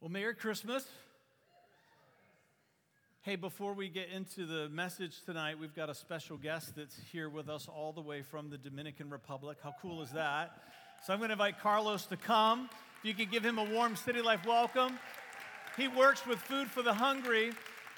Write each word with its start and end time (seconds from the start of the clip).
Well, 0.00 0.10
Merry 0.10 0.32
Christmas. 0.36 0.86
Hey, 3.22 3.34
before 3.34 3.72
we 3.72 3.88
get 3.88 4.10
into 4.10 4.46
the 4.46 4.68
message 4.68 5.24
tonight, 5.26 5.58
we've 5.58 5.74
got 5.74 5.90
a 5.90 5.94
special 5.94 6.36
guest 6.36 6.76
that's 6.76 6.96
here 7.10 7.28
with 7.28 7.48
us 7.48 7.66
all 7.66 7.92
the 7.92 8.00
way 8.00 8.22
from 8.22 8.48
the 8.48 8.58
Dominican 8.58 9.10
Republic. 9.10 9.58
How 9.60 9.74
cool 9.82 10.00
is 10.02 10.12
that? 10.12 10.52
So 11.04 11.12
I'm 11.12 11.18
going 11.18 11.30
to 11.30 11.32
invite 11.32 11.58
Carlos 11.58 12.06
to 12.06 12.16
come. 12.16 12.70
If 13.00 13.06
you 13.06 13.12
could 13.12 13.32
give 13.32 13.44
him 13.44 13.58
a 13.58 13.64
warm 13.64 13.96
City 13.96 14.22
Life 14.22 14.46
welcome. 14.46 15.00
He 15.76 15.88
works 15.88 16.24
with 16.24 16.38
Food 16.38 16.68
for 16.68 16.82
the 16.82 16.94
Hungry, 16.94 17.50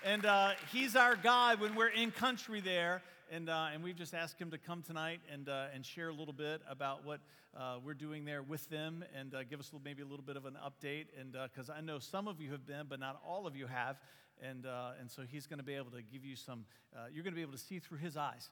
and 0.03 0.25
uh, 0.25 0.53
he's 0.73 0.97
our 0.97 1.17
guide 1.17 1.61
when 1.61 1.75
we're 1.75 1.89
in 1.89 2.13
country 2.13 2.63
there. 2.63 3.03
And, 3.33 3.49
uh, 3.49 3.69
and 3.73 3.85
we've 3.85 3.97
just 3.97 4.13
asked 4.13 4.41
him 4.41 4.51
to 4.51 4.59
come 4.59 4.83
tonight 4.83 5.21
and, 5.33 5.49
uh, 5.49 5.67
and 5.73 5.87
share 5.87 6.09
a 6.09 6.13
little 6.13 6.35
bit 6.35 6.63
about 6.69 7.05
what 7.05 7.21
uh, 7.57 7.77
we're 7.85 7.95
doing 7.95 8.25
there 8.25 8.43
with 8.43 8.69
them 8.71 9.05
and 9.17 9.33
uh, 9.37 9.45
give 9.45 9.61
us 9.61 9.71
maybe 9.85 10.03
a 10.03 10.05
little 10.05 10.25
bit 10.25 10.37
of 10.37 10.47
an 10.47 10.57
update. 10.67 11.07
And 11.17 11.37
because 11.45 11.71
uh, 11.71 11.75
I 11.79 11.81
know 11.81 12.01
some 12.01 12.27
of 12.27 12.41
you 12.41 12.51
have 12.51 12.67
been, 12.67 12.87
but 12.89 12.99
not 12.99 13.21
all 13.25 13.47
of 13.47 13.55
you 13.55 13.69
have. 13.69 14.01
And, 14.43 14.67
uh, 14.67 14.99
and 14.99 15.09
so 15.09 15.23
he's 15.23 15.47
going 15.47 15.61
to 15.61 15.65
be 15.65 15.75
able 15.75 15.93
to 15.93 16.03
give 16.03 16.25
you 16.25 16.35
some, 16.35 16.65
you're 17.13 17.23
going 17.23 17.33
to 17.33 17.37
be 17.37 17.43
able 17.43 17.53
to 17.53 17.59
see 17.59 17.79
through 17.79 17.99
his 17.99 18.17
eyes 18.17 18.51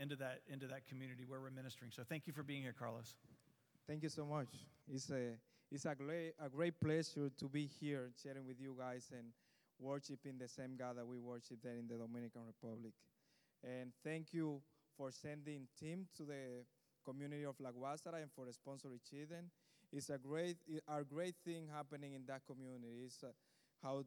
into, 0.00 0.16
that, 0.16 0.40
into 0.50 0.68
that 0.68 0.88
community 0.88 1.24
where 1.28 1.40
we're 1.40 1.50
ministering. 1.50 1.90
So 1.94 2.02
thank 2.02 2.26
you 2.26 2.32
for 2.32 2.42
being 2.42 2.62
here, 2.62 2.74
Carlos. 2.78 3.16
Thank 3.86 4.04
you 4.04 4.08
so 4.08 4.24
much. 4.24 4.48
It's 4.90 5.10
a, 5.10 5.32
it's 5.70 5.84
a, 5.84 5.94
great, 5.94 6.32
a 6.42 6.48
great 6.48 6.80
pleasure 6.80 7.28
to 7.36 7.44
be 7.46 7.68
here 7.78 8.08
sharing 8.22 8.46
with 8.46 8.58
you 8.58 8.74
guys 8.78 9.10
and 9.12 9.26
worshiping 9.78 10.38
the 10.38 10.48
same 10.48 10.76
God 10.78 10.96
that 10.96 11.06
we 11.06 11.18
worship 11.18 11.58
there 11.62 11.76
in 11.76 11.86
the 11.88 11.96
Dominican 11.96 12.42
Republic. 12.46 12.92
And 13.64 13.92
thank 14.04 14.32
you 14.32 14.60
for 14.96 15.10
sending 15.10 15.66
Tim 15.78 16.06
to 16.16 16.24
the 16.24 16.64
community 17.04 17.44
of 17.44 17.56
La 17.60 17.70
Guasara 17.70 18.22
and 18.22 18.30
for 18.34 18.46
sponsoring 18.46 19.00
children. 19.08 19.50
It's 19.92 20.10
a 20.10 20.18
great, 20.18 20.56
a 20.88 21.04
great 21.04 21.36
thing 21.44 21.68
happening 21.72 22.14
in 22.14 22.22
that 22.26 22.42
community. 22.46 23.04
It's 23.06 23.22
uh, 23.22 23.28
how 23.82 24.04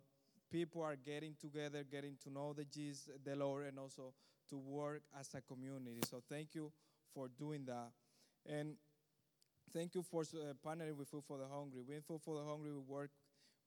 people 0.52 0.82
are 0.82 0.96
getting 0.96 1.36
together, 1.40 1.84
getting 1.90 2.18
to 2.24 2.30
know 2.30 2.54
the 2.54 2.66
Jesus, 2.66 3.10
the 3.24 3.36
Lord, 3.36 3.68
and 3.68 3.80
also 3.80 4.14
to 4.50 4.58
work 4.58 5.02
as 5.20 5.34
a 5.34 5.42
community. 5.42 6.02
So 6.10 6.22
thank 6.30 6.56
you 6.56 6.72
for 7.14 7.30
doing 7.40 7.66
that. 7.66 7.92
And 8.46 8.76
thank 9.74 9.96
you 9.96 10.04
for 10.04 10.22
uh, 10.22 10.54
partnering 10.66 10.96
with 10.98 11.10
Food 11.10 11.24
for 11.28 11.38
the 11.38 11.48
Hungry. 11.48 11.82
With 11.88 12.06
Food 12.06 12.22
for 12.24 12.36
the 12.40 12.46
Hungry, 12.46 12.72
we 12.72 12.80
work 12.80 13.12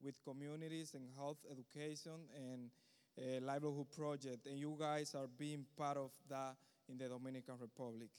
with 0.02 0.16
communities 0.24 0.94
and 0.94 1.08
health 1.16 1.38
education 1.50 2.28
and 2.34 2.70
uh, 3.19 3.41
livelihood 3.44 3.91
project, 3.97 4.47
and 4.47 4.58
you 4.58 4.77
guys 4.78 5.14
are 5.14 5.27
being 5.39 5.64
part 5.77 5.97
of 5.97 6.11
that 6.28 6.56
in 6.89 6.98
the 6.98 7.08
Dominican 7.08 7.55
Republic. 7.61 8.11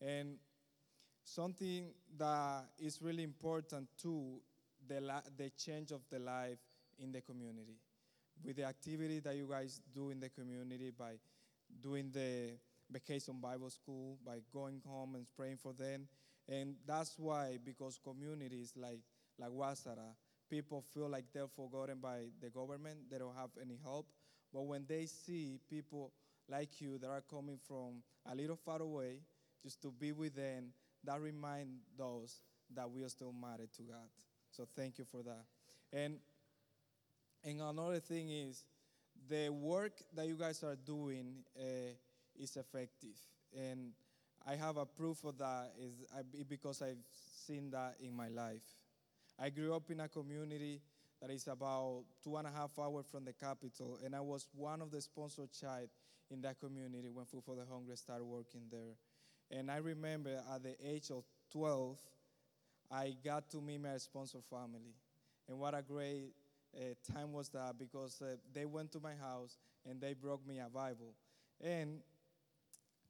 And 0.00 0.36
something 1.22 1.92
that 2.18 2.64
is 2.78 3.00
really 3.00 3.22
important 3.22 3.88
too, 4.00 4.40
the, 4.86 5.00
la- 5.00 5.22
the 5.36 5.50
change 5.50 5.90
of 5.90 6.02
the 6.10 6.18
life 6.18 6.58
in 6.98 7.12
the 7.12 7.20
community. 7.20 7.78
With 8.44 8.56
the 8.56 8.64
activity 8.64 9.20
that 9.20 9.36
you 9.36 9.46
guys 9.48 9.80
do 9.94 10.10
in 10.10 10.20
the 10.20 10.28
community 10.28 10.90
by 10.96 11.14
doing 11.82 12.10
the 12.12 12.58
vacation 12.90 13.40
Bible 13.40 13.70
school, 13.70 14.18
by 14.24 14.38
going 14.52 14.82
home 14.86 15.14
and 15.14 15.26
praying 15.36 15.56
for 15.56 15.72
them. 15.72 16.08
And 16.48 16.74
that's 16.86 17.18
why, 17.18 17.58
because 17.64 17.98
communities 18.02 18.72
like, 18.76 19.00
like 19.38 19.50
Guasara, 19.50 20.14
people 20.50 20.84
feel 20.92 21.08
like 21.08 21.24
they're 21.32 21.48
forgotten 21.48 21.98
by 22.00 22.24
the 22.40 22.50
government, 22.50 23.10
they 23.10 23.18
don't 23.18 23.34
have 23.36 23.50
any 23.60 23.78
help. 23.82 24.06
But 24.54 24.62
when 24.62 24.84
they 24.88 25.06
see 25.06 25.58
people 25.68 26.12
like 26.48 26.80
you 26.80 26.96
that 26.98 27.08
are 27.08 27.24
coming 27.28 27.58
from 27.66 28.04
a 28.30 28.36
little 28.36 28.56
far 28.56 28.80
away, 28.80 29.18
just 29.64 29.82
to 29.82 29.90
be 29.90 30.12
with 30.12 30.36
them, 30.36 30.66
that 31.02 31.20
remind 31.20 31.70
those 31.98 32.40
that 32.74 32.88
we 32.88 33.02
are 33.02 33.08
still 33.08 33.32
married 33.32 33.72
to 33.76 33.82
God. 33.82 34.08
So 34.50 34.68
thank 34.76 34.98
you 34.98 35.04
for 35.04 35.22
that. 35.24 35.44
And 35.92 36.18
and 37.42 37.60
another 37.60 38.00
thing 38.00 38.30
is 38.30 38.64
the 39.28 39.50
work 39.50 39.92
that 40.14 40.26
you 40.26 40.34
guys 40.34 40.62
are 40.62 40.76
doing 40.76 41.44
uh, 41.58 41.92
is 42.38 42.56
effective, 42.56 43.18
and 43.54 43.90
I 44.46 44.54
have 44.54 44.76
a 44.76 44.86
proof 44.86 45.24
of 45.24 45.38
that 45.38 45.72
is 45.78 46.44
because 46.48 46.80
I've 46.80 47.04
seen 47.46 47.70
that 47.70 47.96
in 48.00 48.14
my 48.14 48.28
life. 48.28 48.62
I 49.38 49.50
grew 49.50 49.74
up 49.74 49.90
in 49.90 50.00
a 50.00 50.08
community 50.08 50.80
that 51.20 51.30
is 51.30 51.46
about 51.46 52.04
two 52.22 52.36
and 52.36 52.46
a 52.46 52.50
half 52.50 52.70
hours 52.78 53.06
from 53.10 53.24
the 53.24 53.32
capital, 53.32 53.98
and 54.04 54.14
I 54.14 54.20
was 54.20 54.46
one 54.54 54.82
of 54.82 54.90
the 54.90 55.00
sponsored 55.00 55.50
child 55.52 55.88
in 56.30 56.40
that 56.42 56.58
community 56.60 57.08
when 57.12 57.24
Food 57.24 57.42
for 57.44 57.54
the 57.54 57.64
Hungry 57.70 57.96
started 57.96 58.24
working 58.24 58.62
there. 58.70 58.96
And 59.50 59.70
I 59.70 59.76
remember 59.76 60.40
at 60.52 60.62
the 60.62 60.74
age 60.84 61.10
of 61.10 61.24
12, 61.52 61.96
I 62.90 63.14
got 63.24 63.50
to 63.50 63.60
meet 63.60 63.80
my 63.80 63.96
sponsor 63.98 64.38
family. 64.50 64.94
And 65.48 65.58
what 65.58 65.74
a 65.74 65.82
great 65.82 66.32
uh, 66.74 67.12
time 67.12 67.32
was 67.32 67.48
that 67.50 67.78
because 67.78 68.20
uh, 68.22 68.36
they 68.52 68.64
went 68.64 68.92
to 68.92 69.00
my 69.00 69.14
house 69.14 69.58
and 69.88 70.00
they 70.00 70.14
brought 70.14 70.46
me 70.46 70.58
a 70.58 70.68
Bible. 70.68 71.14
And 71.62 72.00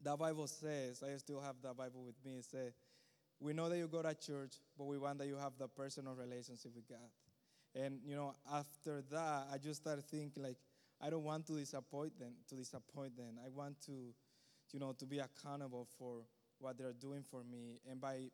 the 0.02 0.16
Bible 0.16 0.46
says, 0.46 1.02
I 1.02 1.16
still 1.16 1.40
have 1.40 1.56
the 1.62 1.72
Bible 1.72 2.04
with 2.04 2.16
me, 2.24 2.38
it 2.38 2.44
says, 2.44 2.72
we 3.40 3.52
know 3.52 3.68
that 3.68 3.78
you 3.78 3.88
go 3.88 4.02
to 4.02 4.14
church, 4.14 4.52
but 4.78 4.84
we 4.84 4.98
want 4.98 5.18
that 5.18 5.26
you 5.26 5.36
have 5.36 5.52
the 5.58 5.68
personal 5.68 6.14
relationship 6.14 6.72
with 6.74 6.88
God. 6.88 6.98
And 7.74 7.98
you 8.06 8.14
know, 8.14 8.34
after 8.52 9.02
that, 9.10 9.48
I 9.52 9.58
just 9.58 9.82
started 9.82 10.04
thinking 10.04 10.42
like, 10.42 10.58
I 11.00 11.10
don't 11.10 11.24
want 11.24 11.46
to 11.48 11.54
disappoint 11.54 12.18
them. 12.18 12.32
To 12.48 12.54
disappoint 12.54 13.16
them, 13.16 13.38
I 13.44 13.48
want 13.48 13.80
to, 13.86 14.14
you 14.72 14.80
know, 14.80 14.92
to 14.98 15.06
be 15.06 15.18
accountable 15.18 15.88
for 15.98 16.22
what 16.58 16.78
they're 16.78 16.92
doing 16.92 17.24
for 17.30 17.42
me. 17.44 17.80
And 17.90 18.00
by 18.00 18.30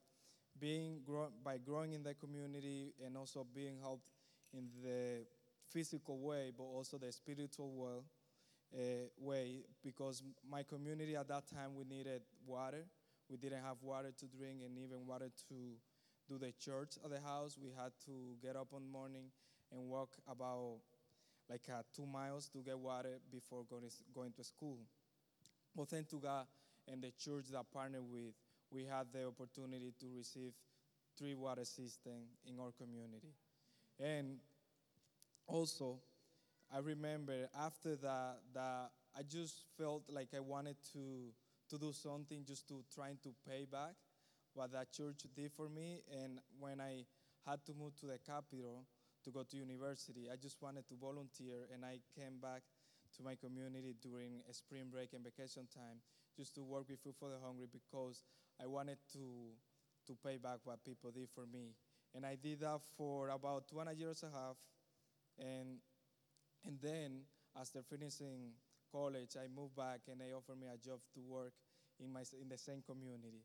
being 0.58 1.02
grow- 1.04 1.32
by 1.44 1.58
growing 1.58 1.92
in 1.92 2.02
the 2.02 2.14
community 2.14 2.94
and 3.04 3.16
also 3.16 3.44
being 3.54 3.78
helped 3.80 4.08
in 4.52 4.68
the 4.82 5.26
physical 5.70 6.18
way, 6.20 6.52
but 6.56 6.64
also 6.64 6.98
the 6.98 7.12
spiritual 7.12 7.72
well, 7.74 8.04
uh, 8.74 9.08
way, 9.18 9.64
because 9.82 10.22
my 10.48 10.62
community 10.62 11.16
at 11.16 11.28
that 11.28 11.46
time 11.48 11.74
we 11.74 11.84
needed 11.84 12.22
water. 12.46 12.86
We 13.28 13.36
didn't 13.36 13.62
have 13.62 13.76
water 13.82 14.12
to 14.18 14.26
drink 14.26 14.62
and 14.64 14.76
even 14.78 15.06
water 15.06 15.30
to 15.48 15.54
do 16.30 16.38
the 16.38 16.52
church 16.64 16.96
at 17.04 17.10
the 17.10 17.20
house. 17.20 17.58
We 17.60 17.70
had 17.76 17.90
to 18.06 18.36
get 18.40 18.54
up 18.54 18.68
the 18.70 18.78
morning 18.78 19.26
and 19.72 19.88
walk 19.90 20.10
about 20.30 20.76
like 21.50 21.62
uh, 21.68 21.82
two 21.94 22.06
miles 22.06 22.48
to 22.50 22.58
get 22.58 22.78
water 22.78 23.18
before 23.32 23.64
going 23.68 23.82
to, 23.82 23.88
going 24.14 24.32
to 24.36 24.44
school. 24.44 24.78
But 25.76 25.88
thank 25.88 26.08
to 26.10 26.16
God 26.16 26.46
and 26.90 27.02
the 27.02 27.10
church 27.18 27.46
that 27.52 27.64
partnered 27.72 28.08
with, 28.08 28.34
we 28.70 28.84
had 28.84 29.06
the 29.12 29.26
opportunity 29.26 29.92
to 29.98 30.06
receive 30.16 30.52
three 31.18 31.34
water 31.34 31.64
systems 31.64 32.30
in 32.48 32.60
our 32.60 32.70
community. 32.78 33.34
And 33.98 34.36
also, 35.48 35.98
I 36.72 36.78
remember 36.78 37.48
after 37.58 37.96
that, 37.96 38.36
that 38.54 38.90
I 39.18 39.22
just 39.28 39.64
felt 39.76 40.04
like 40.08 40.28
I 40.36 40.40
wanted 40.40 40.76
to, 40.92 41.32
to 41.70 41.78
do 41.78 41.92
something 41.92 42.44
just 42.46 42.68
to 42.68 42.84
trying 42.94 43.18
to 43.24 43.30
pay 43.48 43.66
back 43.70 43.94
what 44.54 44.72
that 44.72 44.92
church 44.92 45.22
did 45.36 45.52
for 45.52 45.68
me. 45.68 46.02
And 46.10 46.40
when 46.58 46.80
I 46.80 47.06
had 47.46 47.64
to 47.66 47.74
move 47.74 47.96
to 48.00 48.06
the 48.06 48.18
capital 48.18 48.84
to 49.24 49.30
go 49.30 49.42
to 49.42 49.56
university, 49.56 50.28
I 50.32 50.36
just 50.36 50.60
wanted 50.62 50.88
to 50.88 50.94
volunteer, 51.00 51.68
and 51.72 51.84
I 51.84 52.00
came 52.14 52.38
back 52.40 52.62
to 53.16 53.22
my 53.22 53.34
community 53.34 53.94
during 54.00 54.40
spring 54.52 54.86
break 54.90 55.12
and 55.12 55.24
vacation 55.24 55.66
time 55.74 55.98
just 56.36 56.54
to 56.54 56.62
work 56.62 56.88
with 56.88 57.00
Food 57.00 57.14
for 57.18 57.28
the 57.28 57.38
Hungry 57.44 57.66
because 57.70 58.22
I 58.62 58.66
wanted 58.66 58.98
to 59.12 59.54
to 60.06 60.16
pay 60.24 60.38
back 60.38 60.58
what 60.64 60.82
people 60.84 61.10
did 61.10 61.28
for 61.34 61.46
me. 61.46 61.74
And 62.14 62.24
I 62.26 62.34
did 62.36 62.60
that 62.60 62.80
for 62.96 63.28
about 63.28 63.68
two 63.68 63.78
years 63.96 64.22
and 64.22 64.32
a 64.34 64.36
half. 64.38 64.56
And 65.38 65.78
and 66.64 66.78
then 66.80 67.22
after 67.58 67.82
finishing 67.82 68.52
college, 68.92 69.36
I 69.36 69.48
moved 69.48 69.76
back 69.76 70.00
and 70.10 70.20
they 70.20 70.32
offered 70.32 70.60
me 70.60 70.68
a 70.68 70.78
job 70.78 71.00
to 71.14 71.20
work 71.20 71.52
in 72.00 72.12
my 72.12 72.22
in 72.40 72.48
the 72.48 72.58
same 72.58 72.82
community. 72.82 73.44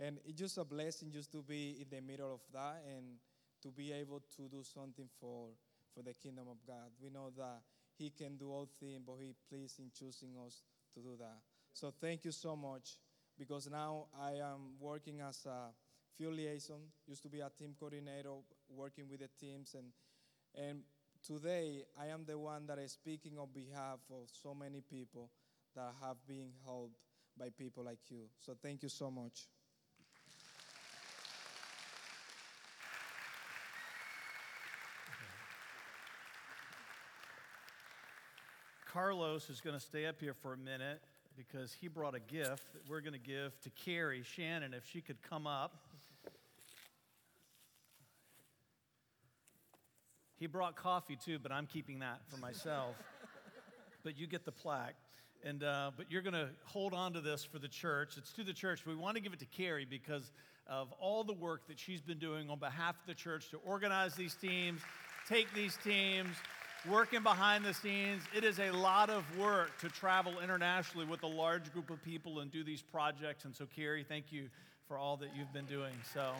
And 0.00 0.18
it's 0.24 0.38
just 0.38 0.56
a 0.56 0.64
blessing 0.64 1.10
just 1.12 1.30
to 1.32 1.42
be 1.42 1.76
in 1.78 1.94
the 1.94 2.00
middle 2.00 2.32
of 2.32 2.40
that 2.54 2.82
and 2.96 3.04
to 3.62 3.68
be 3.68 3.92
able 3.92 4.22
to 4.36 4.42
do 4.48 4.62
something 4.62 5.06
for, 5.20 5.48
for 5.94 6.02
the 6.02 6.14
kingdom 6.14 6.46
of 6.50 6.56
God. 6.66 6.90
We 7.02 7.10
know 7.10 7.30
that 7.36 7.60
He 7.98 8.10
can 8.10 8.38
do 8.38 8.50
all 8.50 8.68
things, 8.80 9.02
but 9.06 9.16
He 9.20 9.34
pleased 9.50 9.78
in 9.78 9.90
choosing 9.96 10.30
us 10.46 10.62
to 10.94 11.00
do 11.00 11.16
that. 11.18 11.36
So 11.74 11.92
thank 12.00 12.24
you 12.24 12.32
so 12.32 12.56
much 12.56 12.96
because 13.38 13.68
now 13.70 14.06
I 14.18 14.32
am 14.32 14.80
working 14.80 15.20
as 15.20 15.44
a 15.44 15.68
field 16.16 16.34
liaison, 16.34 16.80
used 17.06 17.22
to 17.22 17.28
be 17.28 17.40
a 17.40 17.50
team 17.50 17.74
coordinator, 17.78 18.30
working 18.70 19.04
with 19.08 19.20
the 19.20 19.28
teams. 19.38 19.74
And, 19.74 19.86
and 20.54 20.80
today 21.22 21.84
I 22.00 22.06
am 22.06 22.24
the 22.26 22.38
one 22.38 22.66
that 22.68 22.78
is 22.78 22.92
speaking 22.92 23.38
on 23.38 23.48
behalf 23.52 23.98
of 24.10 24.28
so 24.42 24.54
many 24.54 24.80
people 24.80 25.30
that 25.76 25.92
have 26.02 26.16
been 26.26 26.52
helped 26.64 26.96
by 27.38 27.48
people 27.50 27.84
like 27.84 28.00
you. 28.08 28.24
So 28.38 28.54
thank 28.62 28.82
you 28.82 28.88
so 28.88 29.10
much. 29.10 29.48
Carlos 38.92 39.48
is 39.50 39.60
going 39.60 39.78
to 39.78 39.80
stay 39.80 40.06
up 40.06 40.16
here 40.20 40.34
for 40.34 40.52
a 40.52 40.56
minute 40.56 41.00
because 41.36 41.72
he 41.80 41.86
brought 41.86 42.16
a 42.16 42.20
gift 42.20 42.72
that 42.72 42.82
we're 42.88 43.00
going 43.00 43.12
to 43.12 43.20
give 43.20 43.58
to 43.60 43.70
Carrie. 43.70 44.22
Shannon, 44.24 44.74
if 44.74 44.84
she 44.90 45.00
could 45.00 45.22
come 45.22 45.46
up. 45.46 45.76
He 50.38 50.46
brought 50.46 50.74
coffee 50.74 51.16
too, 51.16 51.38
but 51.38 51.52
I'm 51.52 51.66
keeping 51.66 52.00
that 52.00 52.20
for 52.28 52.38
myself. 52.38 52.96
but 54.02 54.18
you 54.18 54.26
get 54.26 54.44
the 54.44 54.52
plaque. 54.52 54.96
And, 55.44 55.62
uh, 55.62 55.92
but 55.96 56.10
you're 56.10 56.22
going 56.22 56.34
to 56.34 56.48
hold 56.64 56.92
on 56.92 57.12
to 57.12 57.20
this 57.20 57.44
for 57.44 57.60
the 57.60 57.68
church. 57.68 58.14
It's 58.16 58.32
to 58.32 58.42
the 58.42 58.52
church. 58.52 58.84
We 58.86 58.96
want 58.96 59.16
to 59.16 59.22
give 59.22 59.32
it 59.32 59.38
to 59.38 59.46
Carrie 59.46 59.86
because 59.88 60.32
of 60.66 60.92
all 60.98 61.22
the 61.22 61.32
work 61.32 61.68
that 61.68 61.78
she's 61.78 62.00
been 62.00 62.18
doing 62.18 62.50
on 62.50 62.58
behalf 62.58 62.96
of 63.00 63.06
the 63.06 63.14
church 63.14 63.50
to 63.50 63.58
organize 63.58 64.14
these 64.16 64.34
teams, 64.34 64.80
take 65.28 65.52
these 65.54 65.78
teams, 65.84 66.34
working 66.88 67.22
behind 67.22 67.64
the 67.64 67.74
scenes. 67.74 68.22
It 68.34 68.44
is 68.44 68.58
a 68.58 68.70
lot 68.70 69.10
of 69.10 69.24
work 69.38 69.78
to 69.80 69.88
travel 69.88 70.40
internationally 70.42 71.06
with 71.06 71.22
a 71.22 71.26
large 71.26 71.72
group 71.72 71.90
of 71.90 72.02
people 72.02 72.40
and 72.40 72.50
do 72.50 72.64
these 72.64 72.82
projects. 72.82 73.44
And 73.44 73.54
so, 73.54 73.66
Carrie, 73.66 74.04
thank 74.08 74.32
you 74.32 74.48
for 74.88 74.96
all 74.96 75.16
that 75.18 75.28
you've 75.36 75.52
been 75.52 75.66
doing. 75.66 75.92
So, 76.14 76.32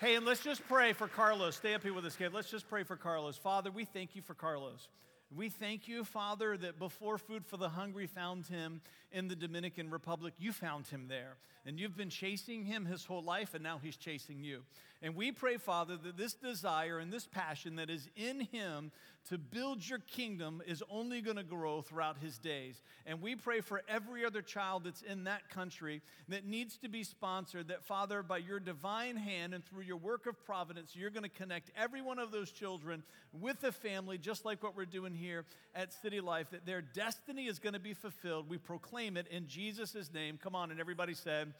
hey, 0.00 0.14
and 0.14 0.24
let's 0.24 0.42
just 0.42 0.66
pray 0.68 0.92
for 0.92 1.06
Carlos. 1.06 1.56
Stay 1.56 1.74
up 1.74 1.82
here 1.82 1.94
with 1.94 2.06
us, 2.06 2.16
kid. 2.16 2.32
Let's 2.32 2.50
just 2.50 2.68
pray 2.68 2.82
for 2.82 2.96
Carlos. 2.96 3.36
Father, 3.36 3.70
we 3.70 3.84
thank 3.84 4.16
you 4.16 4.22
for 4.22 4.34
Carlos. 4.34 4.88
We 5.34 5.48
thank 5.48 5.88
you, 5.88 6.04
Father, 6.04 6.56
that 6.58 6.78
before 6.78 7.18
Food 7.18 7.46
for 7.46 7.56
the 7.56 7.68
Hungry 7.68 8.06
found 8.06 8.46
him 8.46 8.80
in 9.12 9.28
the 9.28 9.36
Dominican 9.36 9.90
Republic, 9.90 10.34
you 10.38 10.52
found 10.52 10.86
him 10.86 11.06
there. 11.08 11.36
And 11.64 11.78
you've 11.78 11.96
been 11.96 12.10
chasing 12.10 12.64
him 12.64 12.84
his 12.84 13.04
whole 13.04 13.22
life, 13.22 13.54
and 13.54 13.62
now 13.62 13.78
he's 13.80 13.96
chasing 13.96 14.42
you. 14.42 14.62
And 15.00 15.16
we 15.16 15.32
pray, 15.32 15.56
Father, 15.56 15.96
that 15.96 16.16
this 16.16 16.34
desire 16.34 16.98
and 16.98 17.12
this 17.12 17.26
passion 17.26 17.76
that 17.76 17.90
is 17.90 18.08
in 18.16 18.40
him 18.40 18.92
to 19.28 19.38
build 19.38 19.88
your 19.88 20.00
kingdom 20.00 20.62
is 20.66 20.82
only 20.90 21.20
going 21.20 21.36
to 21.36 21.44
grow 21.44 21.80
throughout 21.80 22.18
his 22.18 22.38
days. 22.38 22.82
And 23.06 23.22
we 23.22 23.36
pray 23.36 23.60
for 23.60 23.82
every 23.88 24.24
other 24.24 24.42
child 24.42 24.84
that's 24.84 25.02
in 25.02 25.24
that 25.24 25.48
country 25.48 26.02
that 26.28 26.44
needs 26.44 26.76
to 26.78 26.88
be 26.88 27.04
sponsored, 27.04 27.68
that, 27.68 27.84
Father, 27.84 28.22
by 28.22 28.38
your 28.38 28.58
divine 28.58 29.16
hand 29.16 29.54
and 29.54 29.64
through 29.64 29.82
your 29.82 29.96
work 29.96 30.26
of 30.26 30.44
providence, 30.44 30.96
you're 30.96 31.10
going 31.10 31.22
to 31.22 31.28
connect 31.28 31.70
every 31.76 32.02
one 32.02 32.18
of 32.18 32.32
those 32.32 32.50
children 32.50 33.04
with 33.32 33.62
a 33.62 33.72
family, 33.72 34.18
just 34.18 34.44
like 34.44 34.62
what 34.62 34.76
we're 34.76 34.84
doing 34.84 35.14
here 35.14 35.44
at 35.74 35.92
City 35.92 36.20
Life, 36.20 36.50
that 36.50 36.66
their 36.66 36.82
destiny 36.82 37.46
is 37.46 37.60
going 37.60 37.74
to 37.74 37.80
be 37.80 37.94
fulfilled. 37.94 38.48
We 38.48 38.58
proclaim 38.58 39.01
it 39.02 39.26
in 39.28 39.46
Jesus' 39.46 40.10
name. 40.12 40.38
Come 40.42 40.54
on, 40.54 40.70
and 40.70 40.78
everybody 40.78 41.14
said, 41.14 41.52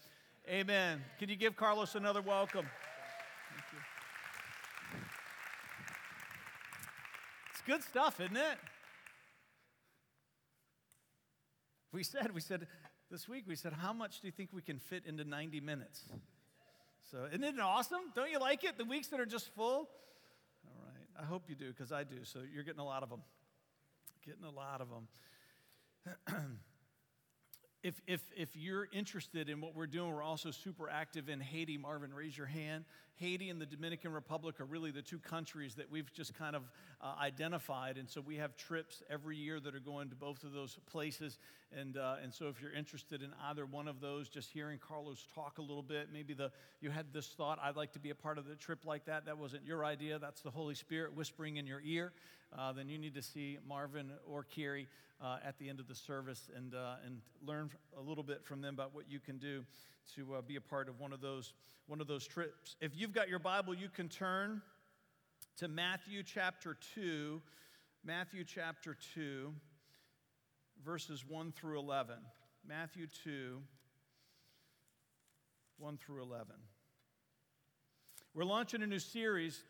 Amen. 0.48 1.02
Can 1.18 1.28
you 1.28 1.36
give 1.36 1.56
Carlos 1.56 1.94
another 1.94 2.20
welcome? 2.20 2.66
It's 7.52 7.62
good 7.66 7.82
stuff, 7.82 8.20
isn't 8.20 8.36
it? 8.36 8.58
We 11.92 12.02
said, 12.02 12.32
we 12.34 12.40
said 12.40 12.66
this 13.10 13.28
week, 13.28 13.44
we 13.46 13.54
said, 13.54 13.72
how 13.72 13.92
much 13.92 14.20
do 14.20 14.26
you 14.26 14.32
think 14.32 14.50
we 14.52 14.62
can 14.62 14.78
fit 14.78 15.04
into 15.06 15.24
90 15.24 15.60
minutes? 15.60 16.02
So, 17.10 17.26
isn't 17.26 17.44
it 17.44 17.60
awesome? 17.60 18.00
Don't 18.14 18.30
you 18.30 18.40
like 18.40 18.64
it? 18.64 18.78
The 18.78 18.84
weeks 18.84 19.08
that 19.08 19.20
are 19.20 19.26
just 19.26 19.54
full? 19.54 19.88
All 20.66 20.82
right. 20.82 21.22
I 21.22 21.24
hope 21.24 21.42
you 21.48 21.54
do, 21.54 21.68
because 21.68 21.92
I 21.92 22.04
do. 22.04 22.24
So, 22.24 22.40
you're 22.52 22.64
getting 22.64 22.80
a 22.80 22.84
lot 22.84 23.02
of 23.02 23.10
them. 23.10 23.20
Getting 24.24 24.44
a 24.44 24.50
lot 24.50 24.80
of 24.80 24.88
them. 24.88 26.58
if, 27.82 28.00
if, 28.06 28.20
if 28.36 28.54
you're 28.54 28.88
interested 28.92 29.48
in 29.48 29.60
what 29.60 29.74
we're 29.74 29.88
doing, 29.88 30.12
we're 30.12 30.22
also 30.22 30.52
super 30.52 30.88
active 30.88 31.28
in 31.28 31.40
Haiti. 31.40 31.76
Marvin, 31.76 32.14
raise 32.14 32.36
your 32.36 32.46
hand. 32.46 32.84
Haiti 33.16 33.50
and 33.50 33.60
the 33.60 33.66
Dominican 33.66 34.12
Republic 34.12 34.60
are 34.60 34.64
really 34.64 34.90
the 34.90 35.02
two 35.02 35.18
countries 35.18 35.74
that 35.74 35.90
we've 35.90 36.12
just 36.12 36.34
kind 36.38 36.54
of 36.54 36.62
uh, 37.00 37.14
identified. 37.20 37.98
And 37.98 38.08
so 38.08 38.20
we 38.20 38.36
have 38.36 38.56
trips 38.56 39.02
every 39.10 39.36
year 39.36 39.58
that 39.60 39.74
are 39.74 39.80
going 39.80 40.10
to 40.10 40.14
both 40.14 40.44
of 40.44 40.52
those 40.52 40.78
places. 40.90 41.38
And, 41.76 41.96
uh, 41.96 42.16
and 42.22 42.32
so 42.32 42.46
if 42.48 42.62
you're 42.62 42.72
interested 42.72 43.20
in 43.22 43.30
either 43.44 43.66
one 43.66 43.88
of 43.88 44.00
those, 44.00 44.28
just 44.28 44.50
hearing 44.50 44.78
Carlos 44.78 45.26
talk 45.34 45.58
a 45.58 45.62
little 45.62 45.82
bit, 45.82 46.08
maybe 46.12 46.34
the, 46.34 46.52
you 46.80 46.90
had 46.90 47.12
this 47.12 47.28
thought, 47.28 47.58
I'd 47.62 47.76
like 47.76 47.92
to 47.92 48.00
be 48.00 48.10
a 48.10 48.14
part 48.14 48.38
of 48.38 48.46
the 48.46 48.54
trip 48.54 48.84
like 48.84 49.06
that. 49.06 49.26
That 49.26 49.38
wasn't 49.38 49.64
your 49.66 49.84
idea, 49.84 50.18
that's 50.18 50.40
the 50.40 50.50
Holy 50.50 50.74
Spirit 50.74 51.16
whispering 51.16 51.56
in 51.56 51.66
your 51.66 51.82
ear. 51.84 52.12
Uh, 52.56 52.72
then 52.72 52.88
you 52.88 52.98
need 52.98 53.14
to 53.14 53.22
see 53.22 53.58
Marvin 53.66 54.10
or 54.26 54.42
Carrie 54.42 54.88
uh, 55.22 55.38
at 55.44 55.58
the 55.58 55.68
end 55.68 55.80
of 55.80 55.88
the 55.88 55.94
service 55.94 56.50
and, 56.54 56.74
uh, 56.74 56.96
and 57.04 57.20
learn 57.46 57.70
a 57.96 58.00
little 58.00 58.24
bit 58.24 58.44
from 58.44 58.60
them 58.60 58.74
about 58.74 58.94
what 58.94 59.10
you 59.10 59.20
can 59.20 59.38
do 59.38 59.64
to 60.14 60.34
uh, 60.34 60.42
be 60.42 60.56
a 60.56 60.60
part 60.60 60.88
of 60.88 61.00
one 61.00 61.12
of, 61.12 61.20
those, 61.20 61.54
one 61.86 62.00
of 62.00 62.06
those 62.06 62.26
trips. 62.26 62.76
If 62.80 62.92
you've 62.94 63.12
got 63.12 63.28
your 63.28 63.38
Bible, 63.38 63.74
you 63.74 63.88
can 63.88 64.08
turn 64.08 64.60
to 65.58 65.68
Matthew 65.68 66.22
chapter 66.22 66.76
2, 66.94 67.40
Matthew 68.04 68.44
chapter 68.44 68.96
2, 69.14 69.52
verses 70.84 71.24
1 71.26 71.52
through 71.52 71.78
11. 71.78 72.16
Matthew 72.66 73.06
2, 73.24 73.60
1 75.78 75.98
through 75.98 76.22
11. 76.22 76.54
We're 78.34 78.44
launching 78.44 78.82
a 78.82 78.86
new 78.86 78.98
series 78.98 79.62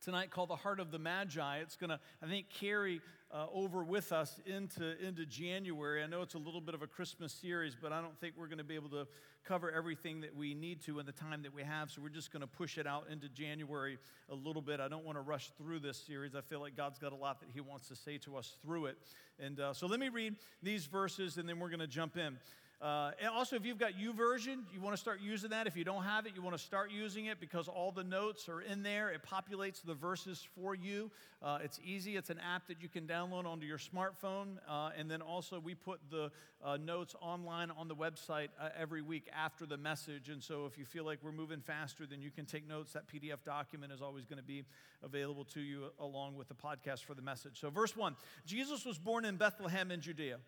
tonight 0.00 0.30
called 0.30 0.48
The 0.48 0.56
Heart 0.56 0.80
of 0.80 0.90
the 0.90 0.98
Magi. 0.98 1.58
It's 1.58 1.76
going 1.76 1.90
to, 1.90 2.00
I 2.22 2.26
think, 2.26 2.48
carry 2.48 3.00
uh, 3.32 3.46
over 3.52 3.84
with 3.84 4.12
us 4.12 4.40
into, 4.46 4.96
into 5.04 5.26
January. 5.26 6.02
I 6.02 6.06
know 6.06 6.22
it's 6.22 6.34
a 6.34 6.38
little 6.38 6.60
bit 6.60 6.74
of 6.74 6.82
a 6.82 6.86
Christmas 6.86 7.32
series, 7.32 7.76
but 7.80 7.92
I 7.92 8.00
don't 8.00 8.18
think 8.18 8.34
we're 8.36 8.46
going 8.46 8.58
to 8.58 8.64
be 8.64 8.74
able 8.74 8.88
to 8.90 9.06
cover 9.44 9.70
everything 9.70 10.20
that 10.22 10.34
we 10.34 10.54
need 10.54 10.82
to 10.82 10.98
in 10.98 11.06
the 11.06 11.12
time 11.12 11.42
that 11.42 11.54
we 11.54 11.62
have. 11.62 11.90
So 11.90 12.00
we're 12.02 12.08
just 12.08 12.32
going 12.32 12.40
to 12.40 12.46
push 12.46 12.78
it 12.78 12.86
out 12.86 13.06
into 13.10 13.28
January 13.28 13.98
a 14.30 14.34
little 14.34 14.62
bit. 14.62 14.80
I 14.80 14.88
don't 14.88 15.04
want 15.04 15.16
to 15.16 15.22
rush 15.22 15.50
through 15.58 15.80
this 15.80 15.98
series. 15.98 16.34
I 16.34 16.40
feel 16.40 16.60
like 16.60 16.76
God's 16.76 16.98
got 16.98 17.12
a 17.12 17.16
lot 17.16 17.40
that 17.40 17.50
He 17.52 17.60
wants 17.60 17.88
to 17.88 17.96
say 17.96 18.18
to 18.18 18.36
us 18.36 18.56
through 18.62 18.86
it. 18.86 18.98
And 19.38 19.60
uh, 19.60 19.72
so 19.72 19.86
let 19.86 20.00
me 20.00 20.08
read 20.08 20.36
these 20.62 20.86
verses 20.86 21.36
and 21.36 21.48
then 21.48 21.58
we're 21.58 21.68
going 21.68 21.80
to 21.80 21.86
jump 21.86 22.16
in. 22.16 22.38
Uh, 22.80 23.10
and 23.20 23.28
also, 23.28 23.56
if 23.56 23.66
you've 23.66 23.78
got 23.78 23.92
YouVersion, 23.92 24.62
you 24.72 24.80
want 24.80 24.96
to 24.96 25.00
start 25.00 25.20
using 25.20 25.50
that. 25.50 25.66
If 25.66 25.76
you 25.76 25.84
don't 25.84 26.02
have 26.02 26.24
it, 26.24 26.32
you 26.34 26.40
want 26.40 26.56
to 26.56 26.62
start 26.62 26.90
using 26.90 27.26
it 27.26 27.38
because 27.38 27.68
all 27.68 27.92
the 27.92 28.04
notes 28.04 28.48
are 28.48 28.62
in 28.62 28.82
there. 28.82 29.10
It 29.10 29.20
populates 29.22 29.82
the 29.82 29.92
verses 29.92 30.46
for 30.54 30.74
you. 30.74 31.10
Uh, 31.42 31.58
it's 31.62 31.78
easy. 31.84 32.16
It's 32.16 32.30
an 32.30 32.38
app 32.38 32.68
that 32.68 32.80
you 32.80 32.88
can 32.88 33.06
download 33.06 33.44
onto 33.44 33.66
your 33.66 33.76
smartphone. 33.76 34.56
Uh, 34.66 34.90
and 34.96 35.10
then 35.10 35.20
also, 35.20 35.60
we 35.60 35.74
put 35.74 36.00
the 36.10 36.30
uh, 36.64 36.78
notes 36.78 37.14
online 37.20 37.70
on 37.70 37.86
the 37.86 37.94
website 37.94 38.48
uh, 38.58 38.70
every 38.78 39.02
week 39.02 39.28
after 39.36 39.66
the 39.66 39.76
message. 39.76 40.30
And 40.30 40.42
so, 40.42 40.64
if 40.64 40.78
you 40.78 40.86
feel 40.86 41.04
like 41.04 41.18
we're 41.22 41.32
moving 41.32 41.60
faster, 41.60 42.06
then 42.06 42.22
you 42.22 42.30
can 42.30 42.46
take 42.46 42.66
notes. 42.66 42.94
That 42.94 43.06
PDF 43.06 43.44
document 43.44 43.92
is 43.92 44.00
always 44.00 44.24
going 44.24 44.38
to 44.38 44.42
be 44.42 44.64
available 45.02 45.44
to 45.44 45.60
you 45.60 45.88
along 45.98 46.36
with 46.36 46.48
the 46.48 46.54
podcast 46.54 47.04
for 47.04 47.12
the 47.12 47.22
message. 47.22 47.60
So, 47.60 47.68
verse 47.68 47.94
one 47.94 48.16
Jesus 48.46 48.86
was 48.86 48.96
born 48.96 49.26
in 49.26 49.36
Bethlehem 49.36 49.90
in 49.90 50.00
Judea 50.00 50.38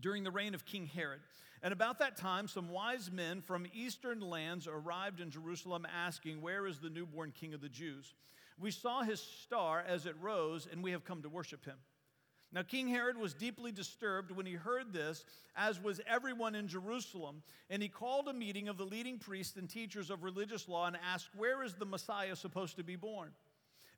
during 0.00 0.24
the 0.24 0.30
reign 0.30 0.54
of 0.54 0.64
King 0.64 0.86
Herod. 0.86 1.20
And 1.62 1.72
about 1.72 1.98
that 1.98 2.16
time, 2.16 2.46
some 2.46 2.70
wise 2.70 3.10
men 3.10 3.40
from 3.40 3.66
eastern 3.74 4.20
lands 4.20 4.68
arrived 4.68 5.20
in 5.20 5.30
Jerusalem 5.30 5.86
asking, 5.92 6.40
Where 6.40 6.66
is 6.66 6.78
the 6.78 6.90
newborn 6.90 7.32
king 7.32 7.54
of 7.54 7.60
the 7.60 7.68
Jews? 7.68 8.14
We 8.60 8.70
saw 8.70 9.02
his 9.02 9.20
star 9.20 9.84
as 9.86 10.06
it 10.06 10.16
rose, 10.20 10.68
and 10.70 10.82
we 10.82 10.92
have 10.92 11.04
come 11.04 11.22
to 11.22 11.28
worship 11.28 11.64
him. 11.64 11.76
Now, 12.50 12.62
King 12.62 12.88
Herod 12.88 13.18
was 13.18 13.34
deeply 13.34 13.72
disturbed 13.72 14.30
when 14.30 14.46
he 14.46 14.54
heard 14.54 14.92
this, 14.92 15.24
as 15.54 15.82
was 15.82 16.00
everyone 16.06 16.54
in 16.54 16.66
Jerusalem, 16.66 17.42
and 17.68 17.82
he 17.82 17.88
called 17.88 18.26
a 18.28 18.32
meeting 18.32 18.68
of 18.68 18.78
the 18.78 18.86
leading 18.86 19.18
priests 19.18 19.56
and 19.56 19.68
teachers 19.68 20.10
of 20.10 20.24
religious 20.24 20.66
law 20.66 20.86
and 20.86 20.96
asked, 20.96 21.28
Where 21.36 21.62
is 21.62 21.74
the 21.74 21.84
Messiah 21.84 22.36
supposed 22.36 22.76
to 22.76 22.84
be 22.84 22.96
born? 22.96 23.32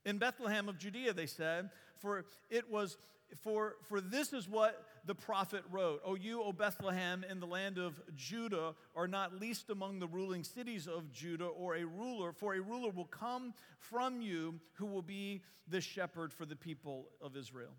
In 0.05 0.19
Bethlehem 0.19 0.69
of 0.69 0.79
Judea, 0.79 1.13
they 1.13 1.27
said, 1.27 1.71
for 1.99 2.25
it 2.49 2.71
was 2.71 2.97
for, 3.43 3.77
for 3.89 4.01
this 4.01 4.33
is 4.33 4.49
what 4.49 4.85
the 5.07 5.15
prophet 5.15 5.63
wrote 5.71 6.01
O 6.05 6.15
you, 6.15 6.43
O 6.43 6.53
Bethlehem, 6.53 7.25
in 7.29 7.41
the 7.41 7.47
land 7.47 7.79
of 7.79 8.01
Judah, 8.17 8.75
are 8.97 9.09
not 9.09 9.41
least 9.41 9.71
among 9.71 9.99
the 9.99 10.07
ruling 10.07 10.45
cities 10.45 10.87
of 10.87 11.13
Judah, 11.13 11.47
or 11.47 11.77
a 11.77 11.85
ruler, 11.85 12.33
for 12.33 12.55
a 12.55 12.61
ruler 12.61 12.91
will 12.91 13.07
come 13.07 13.55
from 13.79 14.21
you 14.21 14.59
who 14.75 14.87
will 14.87 15.03
be 15.03 15.43
the 15.69 15.81
shepherd 15.81 16.33
for 16.33 16.45
the 16.45 16.57
people 16.57 17.07
of 17.23 17.37
Israel. 17.37 17.73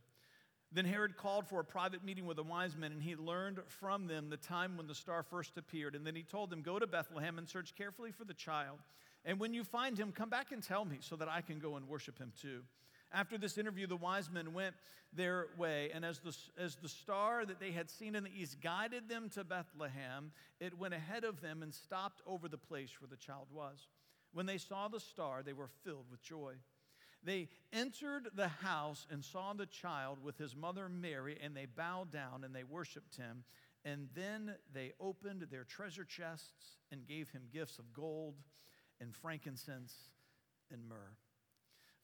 Then 0.74 0.86
Herod 0.86 1.18
called 1.18 1.48
for 1.48 1.60
a 1.60 1.66
private 1.66 2.04
meeting 2.04 2.26
with 2.26 2.38
the 2.38 2.44
wise 2.44 2.78
men, 2.78 2.94
and 2.94 3.04
he 3.04 3.18
learned 3.18 3.60
from 3.68 4.08
them 4.08 4.30
the 4.30 4.38
time 4.38 4.78
when 4.78 4.88
the 4.88 4.96
star 4.96 5.22
first 5.22 5.58
appeared. 5.58 5.96
And 5.96 6.08
then 6.08 6.16
he 6.16 6.24
told 6.24 6.50
them, 6.50 6.62
Go 6.62 6.80
to 6.80 6.88
Bethlehem 6.88 7.38
and 7.38 7.48
search 7.48 7.76
carefully 7.76 8.14
for 8.14 8.24
the 8.24 8.34
child. 8.34 8.80
And 9.24 9.40
when 9.40 9.54
you 9.54 9.64
find 9.64 9.98
him, 9.98 10.12
come 10.12 10.30
back 10.30 10.52
and 10.52 10.64
tell 10.64 10.86
me 10.86 10.98
so 11.00 11.16
that 11.16 11.30
I 11.30 11.42
can 11.42 11.60
go 11.60 11.76
and 11.76 11.88
worship 11.88 12.18
him 12.18 12.32
too. 12.42 12.62
After 13.14 13.38
this 13.38 13.58
interview, 13.58 13.88
the 13.88 13.98
wise 13.98 14.32
men 14.32 14.54
went 14.54 14.76
their 15.14 15.48
way, 15.58 15.92
and 15.94 16.06
as 16.06 16.20
the, 16.20 16.36
as 16.58 16.78
the 16.78 16.88
star 16.88 17.46
that 17.46 17.60
they 17.60 17.72
had 17.72 17.90
seen 17.90 18.16
in 18.16 18.24
the 18.24 18.32
east 18.34 18.62
guided 18.62 19.10
them 19.10 19.30
to 19.32 19.44
Bethlehem, 19.44 20.32
it 20.62 20.78
went 20.78 20.94
ahead 20.94 21.26
of 21.26 21.42
them 21.42 21.62
and 21.62 21.74
stopped 21.74 22.22
over 22.26 22.48
the 22.48 22.58
place 22.58 22.90
where 23.02 23.10
the 23.10 23.18
child 23.18 23.48
was. 23.52 23.88
When 24.34 24.46
they 24.46 24.58
saw 24.58 24.88
the 24.88 25.02
star, 25.02 25.44
they 25.44 25.52
were 25.52 25.70
filled 25.84 26.06
with 26.10 26.24
joy. 26.24 26.54
They 27.24 27.50
entered 27.74 28.30
the 28.34 28.48
house 28.48 29.06
and 29.12 29.24
saw 29.24 29.54
the 29.54 29.66
child 29.66 30.24
with 30.24 30.38
his 30.38 30.56
mother 30.56 30.88
Mary, 30.88 31.38
and 31.44 31.56
they 31.56 31.66
bowed 31.66 32.12
down 32.12 32.44
and 32.46 32.56
they 32.56 32.64
worshiped 32.64 33.18
him. 33.18 33.44
And 33.84 34.08
then 34.16 34.56
they 34.74 34.94
opened 35.00 35.46
their 35.52 35.64
treasure 35.66 36.06
chests 36.06 36.78
and 36.92 37.06
gave 37.06 37.30
him 37.30 37.44
gifts 37.52 37.78
of 37.78 37.94
gold 37.94 38.36
and 39.02 39.14
frankincense 39.16 39.94
and 40.72 40.88
myrrh. 40.88 41.18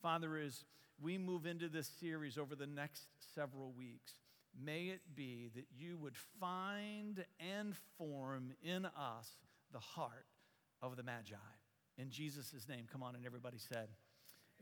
Father, 0.02 0.38
as 0.38 0.66
we 1.02 1.18
move 1.18 1.46
into 1.46 1.70
this 1.70 1.90
series 2.00 2.38
over 2.38 2.56
the 2.56 2.68
next 2.68 3.04
several 3.36 3.72
weeks, 3.72 4.14
may 4.60 4.86
it 4.86 5.02
be 5.16 5.50
that 5.56 5.68
you 5.78 5.98
would 5.98 6.16
find 6.40 7.24
and 7.40 7.76
form 7.98 8.52
in 8.64 8.86
us 8.86 9.38
the 9.72 9.80
heart 9.80 10.26
of 10.82 10.98
the 10.98 11.04
Magi. 11.04 11.36
In 11.98 12.10
Jesus' 12.10 12.54
name, 12.68 12.86
come 12.92 13.04
on, 13.04 13.16
and 13.16 13.26
everybody 13.26 13.58
said, 13.58 13.90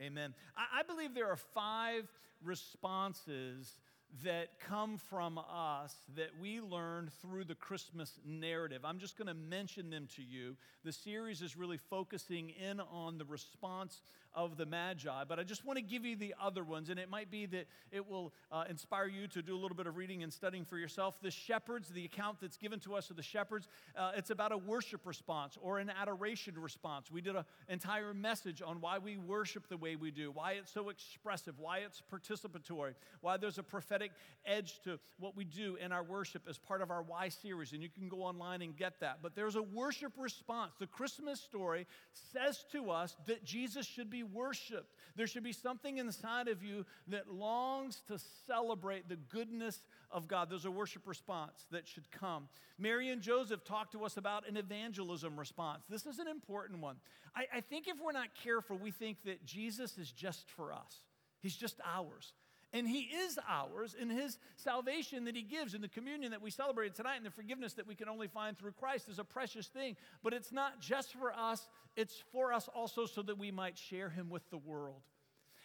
Amen. 0.01 0.33
I, 0.57 0.79
I 0.79 0.83
believe 0.83 1.13
there 1.13 1.29
are 1.29 1.37
five 1.37 2.11
responses 2.43 3.77
that 4.24 4.59
come 4.59 4.97
from 4.97 5.38
us 5.38 5.95
that 6.15 6.29
we 6.39 6.62
learned 6.62 7.12
through 7.21 7.43
the 7.43 7.55
Christmas 7.55 8.19
narrative. 8.25 8.81
I'm 8.85 9.00
just 9.00 9.17
going 9.17 9.27
to 9.27 9.33
mention 9.33 9.89
them 9.89 10.07
to 10.15 10.24
you. 10.24 10.55
The 10.83 10.93
series 10.93 11.41
is 11.41 11.57
really 11.57 11.77
focusing 11.77 12.50
in 12.50 12.79
on 12.79 13.17
the 13.17 13.25
response 13.25 14.01
of 14.35 14.57
the 14.57 14.65
Magi, 14.65 15.23
but 15.27 15.39
I 15.39 15.43
just 15.43 15.65
want 15.65 15.77
to 15.77 15.83
give 15.83 16.05
you 16.05 16.15
the 16.15 16.35
other 16.41 16.63
ones, 16.63 16.89
and 16.89 16.99
it 16.99 17.09
might 17.09 17.31
be 17.31 17.45
that 17.47 17.67
it 17.91 18.07
will 18.07 18.33
uh, 18.51 18.65
inspire 18.69 19.07
you 19.07 19.27
to 19.29 19.41
do 19.41 19.55
a 19.55 19.59
little 19.59 19.77
bit 19.77 19.87
of 19.87 19.95
reading 19.95 20.21
and 20.23 20.31
studying 20.31 20.65
for 20.65 20.77
yourself. 20.77 21.15
The 21.21 21.31
shepherds, 21.31 21.89
the 21.89 22.05
account 22.05 22.37
that's 22.41 22.57
given 22.57 22.79
to 22.81 22.95
us 22.95 23.09
of 23.09 23.15
the 23.15 23.23
shepherds, 23.23 23.67
uh, 23.97 24.11
it's 24.15 24.29
about 24.29 24.51
a 24.51 24.57
worship 24.57 25.05
response 25.05 25.57
or 25.61 25.79
an 25.79 25.89
adoration 25.89 26.53
response. 26.57 27.09
We 27.09 27.21
did 27.21 27.35
an 27.35 27.45
entire 27.69 28.13
message 28.13 28.61
on 28.61 28.81
why 28.81 28.97
we 28.97 29.17
worship 29.17 29.67
the 29.67 29.77
way 29.77 29.95
we 29.95 30.11
do, 30.11 30.31
why 30.31 30.53
it's 30.53 30.71
so 30.71 30.89
expressive, 30.89 31.55
why 31.57 31.79
it's 31.79 32.01
participatory, 32.11 32.93
why 33.21 33.37
there's 33.37 33.57
a 33.57 33.63
prophetic 33.63 34.11
edge 34.45 34.81
to 34.83 34.99
what 35.17 35.35
we 35.35 35.45
do 35.45 35.77
in 35.77 35.91
our 35.91 36.03
worship 36.03 36.43
as 36.49 36.57
part 36.57 36.81
of 36.81 36.91
our 36.91 37.03
Why 37.03 37.29
series, 37.29 37.71
and 37.71 37.81
you 37.81 37.89
can 37.89 38.09
go 38.09 38.23
online 38.23 38.61
and 38.61 38.75
get 38.75 38.99
that. 38.99 39.19
But 39.21 39.35
there's 39.35 39.55
a 39.55 39.63
worship 39.63 40.13
response. 40.17 40.73
The 40.79 40.87
Christmas 40.87 41.39
story 41.39 41.87
says 42.33 42.65
to 42.71 42.91
us 42.91 43.15
that 43.27 43.43
Jesus 43.43 43.85
should 43.85 44.09
be 44.09 44.23
worshiped. 44.34 44.96
There 45.15 45.27
should 45.27 45.44
be 45.44 45.53
something 45.53 45.98
inside 45.98 46.48
of 46.48 46.63
you 46.63 46.86
that 47.08 47.32
longs 47.32 48.01
to 48.08 48.20
celebrate 48.48 49.08
the 49.08 49.15
goodness 49.15 49.82
of 50.12 50.27
God. 50.27 50.50
There's 50.50 50.65
a 50.65 50.72
worship 50.72 51.08
response 51.08 51.65
that 51.72 51.88
should 51.88 52.10
come. 52.12 52.48
Mary 52.77 53.10
and 53.10 53.22
Joseph 53.22 53.63
talked 53.63 53.94
to 53.94 54.03
us 54.03 54.17
about 54.17 54.48
an 54.48 54.58
evangelism 54.58 55.38
response. 55.38 55.84
This 55.89 56.05
is 56.05 56.20
an 56.20 56.27
important 56.27 56.82
one. 56.82 56.98
I, 57.36 57.58
I 57.58 57.62
think 57.62 57.88
if 57.88 57.98
we're 58.03 58.12
not 58.12 58.29
careful, 58.44 58.77
we 58.77 58.91
think 58.91 59.24
that 59.25 59.46
Jesus 59.46 59.98
is 59.98 60.12
just 60.12 60.50
for 60.50 60.74
us, 60.74 61.01
He's 61.41 61.55
just 61.55 61.79
ours. 61.86 62.34
And 62.75 62.86
He 62.86 63.03
is 63.03 63.39
ours 63.50 63.96
in 63.98 64.10
His 64.10 64.38
salvation 64.58 65.24
that 65.25 65.36
He 65.36 65.44
gives, 65.44 65.74
in 65.74 65.82
the 65.82 65.88
communion 65.88 66.32
that 66.32 66.41
we 66.41 66.51
celebrated 66.51 66.94
tonight, 66.94 67.15
and 67.15 67.25
the 67.25 67.32
forgiveness 67.32 67.72
that 67.75 67.88
we 67.88 67.96
can 67.96 68.10
only 68.10 68.27
find 68.27 68.58
through 68.58 68.74
Christ 68.74 69.08
is 69.08 69.17
a 69.17 69.24
precious 69.24 69.67
thing. 69.67 69.96
But 70.22 70.34
it's 70.34 70.51
not 70.51 70.82
just 70.82 71.13
for 71.13 71.32
us, 71.32 71.65
it's 71.96 72.22
for 72.34 72.51
us 72.51 72.67
also 72.67 73.05
so 73.05 73.22
that 73.22 73.38
we 73.38 73.50
might 73.50 73.77
share 73.77 74.10
Him 74.10 74.29
with 74.29 74.50
the 74.50 74.58
world. 74.58 75.01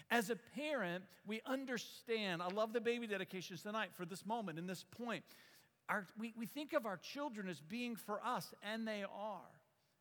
As 0.09 0.31
a 0.31 0.37
parent, 0.55 1.03
we 1.27 1.41
understand. 1.47 2.43
I 2.43 2.49
love 2.49 2.73
the 2.73 2.81
baby 2.81 3.09
dedications 3.09 3.63
tonight 3.63 3.91
for 3.93 4.05
this 4.05 4.25
moment 4.25 4.61
and 4.61 4.69
this 4.69 4.85
point. 4.85 5.25
Our, 5.89 6.07
we, 6.17 6.33
we 6.39 6.47
think 6.47 6.75
of 6.75 6.87
our 6.87 6.97
children 6.97 7.49
as 7.49 7.61
being 7.61 7.97
for 7.97 8.21
us, 8.25 8.55
and 8.63 8.87
they 8.87 9.03
are. 9.03 9.41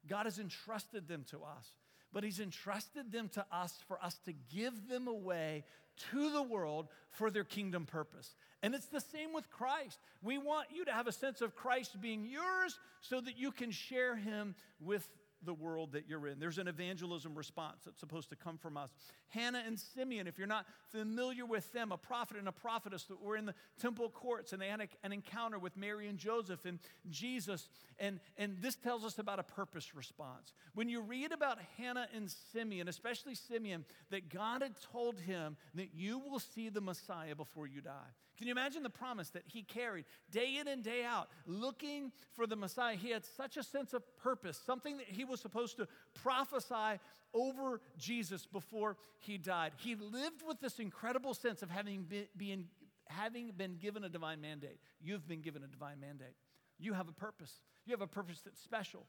God 0.08 0.25
has 0.25 0.38
entrusted 0.38 1.08
them 1.08 1.25
to 1.32 1.38
us, 1.38 1.74
but 2.13 2.24
He's 2.24 2.39
entrusted 2.39 3.12
them 3.12 3.30
to 3.30 3.44
us 3.51 3.80
for 3.88 4.00
us 4.04 4.20
to 4.25 4.34
give 4.54 4.88
them 4.88 5.08
away 5.08 5.63
to 6.12 6.32
the 6.32 6.44
world 6.44 6.88
for 7.10 7.29
their 7.29 7.44
kingdom 7.44 7.86
purpose. 7.86 8.36
And 8.62 8.75
it's 8.75 8.88
the 8.88 9.01
same 9.01 9.34
with 9.34 9.50
Christ. 9.50 10.00
We 10.22 10.38
want 10.38 10.68
you 10.74 10.86
to 10.86 10.91
have 10.91 11.08
a 11.08 11.12
sense 11.12 11.41
of 11.41 11.56
Christ 11.56 12.00
being 12.01 12.25
yours 12.25 12.77
so 13.01 13.22
that 13.22 13.38
you 13.38 13.51
can 13.51 13.72
share 13.72 14.15
Him 14.15 14.56
with 14.79 15.08
the 15.44 15.53
world 15.53 15.94
that 15.94 16.08
you're 16.08 16.27
in. 16.27 16.39
There's 16.39 16.58
an 16.58 16.68
evangelism 16.68 17.36
response 17.36 17.84
that's 17.86 18.00
supposed 18.00 18.29
to 18.29 18.36
come 18.36 18.58
from 18.58 18.75
us. 18.75 18.89
Hannah 19.29 19.63
and 19.65 19.79
Simeon, 19.79 20.27
if 20.27 20.38
you're 20.38 20.48
not 20.48 20.65
familiar 20.91 21.45
with 21.45 21.71
them, 21.74 21.91
a 21.91 21.98
prophet 21.98 22.38
and 22.38 22.48
a 22.48 22.51
prophetess 22.51 23.03
that 23.05 23.21
were 23.21 23.38
in 23.38 23.45
the 23.45 23.53
temple 23.79 24.09
courts 24.09 24.53
and 24.53 24.62
they 24.62 24.67
had 24.67 24.88
an 25.03 25.12
encounter 25.12 25.59
with 25.59 25.77
Mary 25.77 26.07
and 26.07 26.17
Joseph 26.17 26.65
and 26.65 26.79
Jesus. 27.09 27.69
And, 28.00 28.19
and 28.38 28.57
this 28.62 28.75
tells 28.75 29.03
us 29.05 29.19
about 29.19 29.39
a 29.39 29.43
purpose 29.43 29.95
response. 29.95 30.53
When 30.74 30.89
you 30.89 31.01
read 31.01 31.31
about 31.31 31.59
Hannah 31.77 32.07
and 32.15 32.29
Simeon, 32.51 32.88
especially 32.88 33.36
Simeon, 33.36 33.86
that 34.09 34.29
God 34.29 34.62
had 34.62 34.74
told 34.91 35.19
him 35.19 35.57
that 35.75 35.89
you 35.93 36.19
will 36.19 36.39
see 36.39 36.69
the 36.69 36.81
Messiah 36.81 37.36
before 37.36 37.67
you 37.67 37.81
die. 37.81 38.12
Can 38.39 38.48
you 38.48 38.53
imagine 38.53 38.83
the 38.83 38.89
promise 38.89 39.29
that 39.31 39.43
he 39.45 39.63
carried 39.63 40.05
day 40.31 40.59
in 40.62 40.69
and 40.69 40.81
day 40.81 41.03
out, 41.03 41.27
looking 41.45 42.13
for 42.31 42.48
the 42.48 42.55
Messiah? 42.55 42.95
He 42.95 43.09
had 43.09 43.25
such 43.25 43.57
a 43.57 43.63
sense 43.63 43.93
of 43.93 44.01
purpose, 44.15 44.57
something 44.65 44.95
that 44.95 45.07
he 45.07 45.25
was 45.25 45.41
supposed 45.41 45.75
to 45.75 45.89
prophesy 46.24 47.01
over 47.33 47.81
Jesus 47.98 48.45
before 48.45 48.98
he 49.19 49.38
died. 49.38 49.74
He 49.77 49.95
lived 49.95 50.43
with 50.48 50.59
this 50.59 50.79
incredible 50.79 51.33
sense 51.33 51.62
of 51.62 51.69
having 51.69 52.03
been, 52.03 52.27
being, 52.36 52.65
having 53.07 53.51
been 53.55 53.75
given 53.75 54.03
a 54.03 54.09
divine 54.09 54.41
mandate. 54.41 54.79
You've 55.01 55.27
been 55.27 55.41
given 55.41 55.63
a 55.63 55.67
divine 55.67 56.00
mandate. 56.00 56.36
You 56.79 56.93
have 56.93 57.07
a 57.07 57.13
purpose. 57.13 57.51
You 57.86 57.91
have 57.91 58.01
a 58.01 58.07
purpose 58.07 58.41
that's 58.43 58.62
special. 58.62 59.05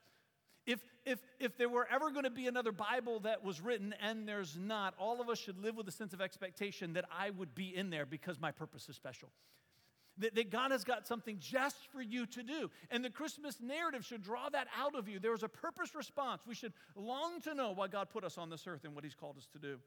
If, 0.66 0.80
if, 1.04 1.18
if 1.38 1.56
there 1.56 1.68
were 1.68 1.86
ever 1.90 2.10
going 2.10 2.24
to 2.24 2.30
be 2.30 2.46
another 2.46 2.72
Bible 2.72 3.20
that 3.20 3.42
was 3.42 3.60
written, 3.60 3.94
and 4.02 4.28
there's 4.28 4.58
not, 4.58 4.94
all 4.98 5.20
of 5.20 5.28
us 5.28 5.38
should 5.38 5.58
live 5.58 5.76
with 5.76 5.88
a 5.88 5.92
sense 5.92 6.12
of 6.12 6.20
expectation 6.20 6.92
that 6.94 7.06
I 7.10 7.30
would 7.30 7.54
be 7.54 7.74
in 7.74 7.90
there 7.90 8.04
because 8.04 8.38
my 8.38 8.50
purpose 8.50 8.88
is 8.88 8.96
special. 8.96 9.30
That, 10.20 10.34
that 10.34 10.50
God 10.50 10.70
has 10.70 10.84
got 10.84 11.06
something 11.06 11.38
just 11.38 11.76
for 11.92 12.00
you 12.00 12.26
to 12.26 12.42
do. 12.42 12.70
And 12.90 13.04
the 13.04 13.10
Christmas 13.10 13.56
narrative 13.60 14.04
should 14.04 14.22
draw 14.22 14.48
that 14.50 14.68
out 14.78 14.94
of 14.94 15.08
you. 15.08 15.18
There 15.18 15.34
is 15.34 15.42
a 15.42 15.48
purpose 15.48 15.94
response. 15.94 16.42
We 16.46 16.54
should 16.54 16.72
long 16.94 17.40
to 17.42 17.54
know 17.54 17.72
why 17.72 17.88
God 17.88 18.08
put 18.10 18.24
us 18.24 18.38
on 18.38 18.50
this 18.50 18.66
earth 18.66 18.84
and 18.84 18.94
what 18.94 19.04
He's 19.04 19.14
called 19.14 19.36
us 19.36 19.48
to 19.52 19.58
do. 19.58 19.78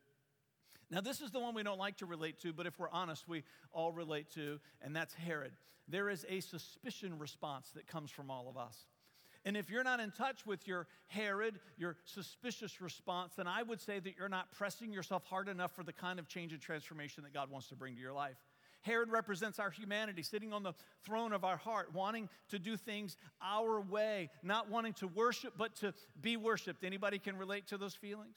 Now, 0.90 1.02
this 1.02 1.22
is 1.22 1.32
the 1.32 1.40
one 1.40 1.56
we 1.56 1.64
don't 1.64 1.80
like 1.80 1.98
to 1.98 2.06
relate 2.06 2.40
to, 2.42 2.54
but 2.54 2.68
if 2.68 2.78
we're 2.78 2.90
honest, 2.90 3.28
we 3.28 3.44
all 3.72 3.92
relate 3.92 4.30
to, 4.36 4.60
and 4.82 4.96
that's 4.96 5.14
Herod. 5.14 5.54
There 5.88 6.10
is 6.10 6.26
a 6.30 6.40
suspicion 6.40 7.18
response 7.18 7.72
that 7.76 7.88
comes 7.88 8.12
from 8.12 8.30
all 8.30 8.48
of 8.48 8.58
us. 8.58 8.78
And 9.46 9.58
if 9.58 9.70
you're 9.70 9.84
not 9.84 10.00
in 10.00 10.12
touch 10.12 10.46
with 10.46 10.68
your 10.68 10.88
Herod, 11.08 11.60
your 11.78 11.98
suspicious 12.06 12.80
response, 12.80 13.34
then 13.36 13.48
I 13.48 13.64
would 13.64 13.82
say 13.82 14.00
that 14.00 14.16
you're 14.18 14.30
not 14.30 14.52
pressing 14.52 14.94
yourself 14.94 15.26
hard 15.26 15.50
enough 15.50 15.76
for 15.76 15.84
the 15.84 15.92
kind 15.92 16.18
of 16.18 16.28
change 16.28 16.54
and 16.54 16.62
transformation 16.62 17.24
that 17.24 17.34
God 17.34 17.50
wants 17.50 17.68
to 17.68 17.76
bring 17.76 17.96
to 17.96 18.02
your 18.02 18.14
life. 18.14 18.38
Herod 18.84 19.12
represents 19.12 19.60
our 19.60 19.72
humanity, 19.72 20.24
sitting 20.24 20.54
on 20.54 20.64
the 20.64 20.74
throne 21.04 21.34
of 21.34 21.44
our 21.44 21.58
heart, 21.58 21.94
wanting 21.94 22.30
to 22.50 22.60
do 22.60 22.78
things 22.78 23.18
our 23.42 23.82
way, 23.82 24.30
not 24.44 24.70
wanting 24.70 24.94
to 24.94 25.08
worship, 25.08 25.54
but 25.58 25.76
to 25.78 25.94
be 26.22 26.38
worshiped. 26.38 26.84
Anybody 26.84 27.18
can 27.18 27.38
relate 27.38 27.68
to 27.68 27.78
those 27.78 27.96
feelings? 27.96 28.36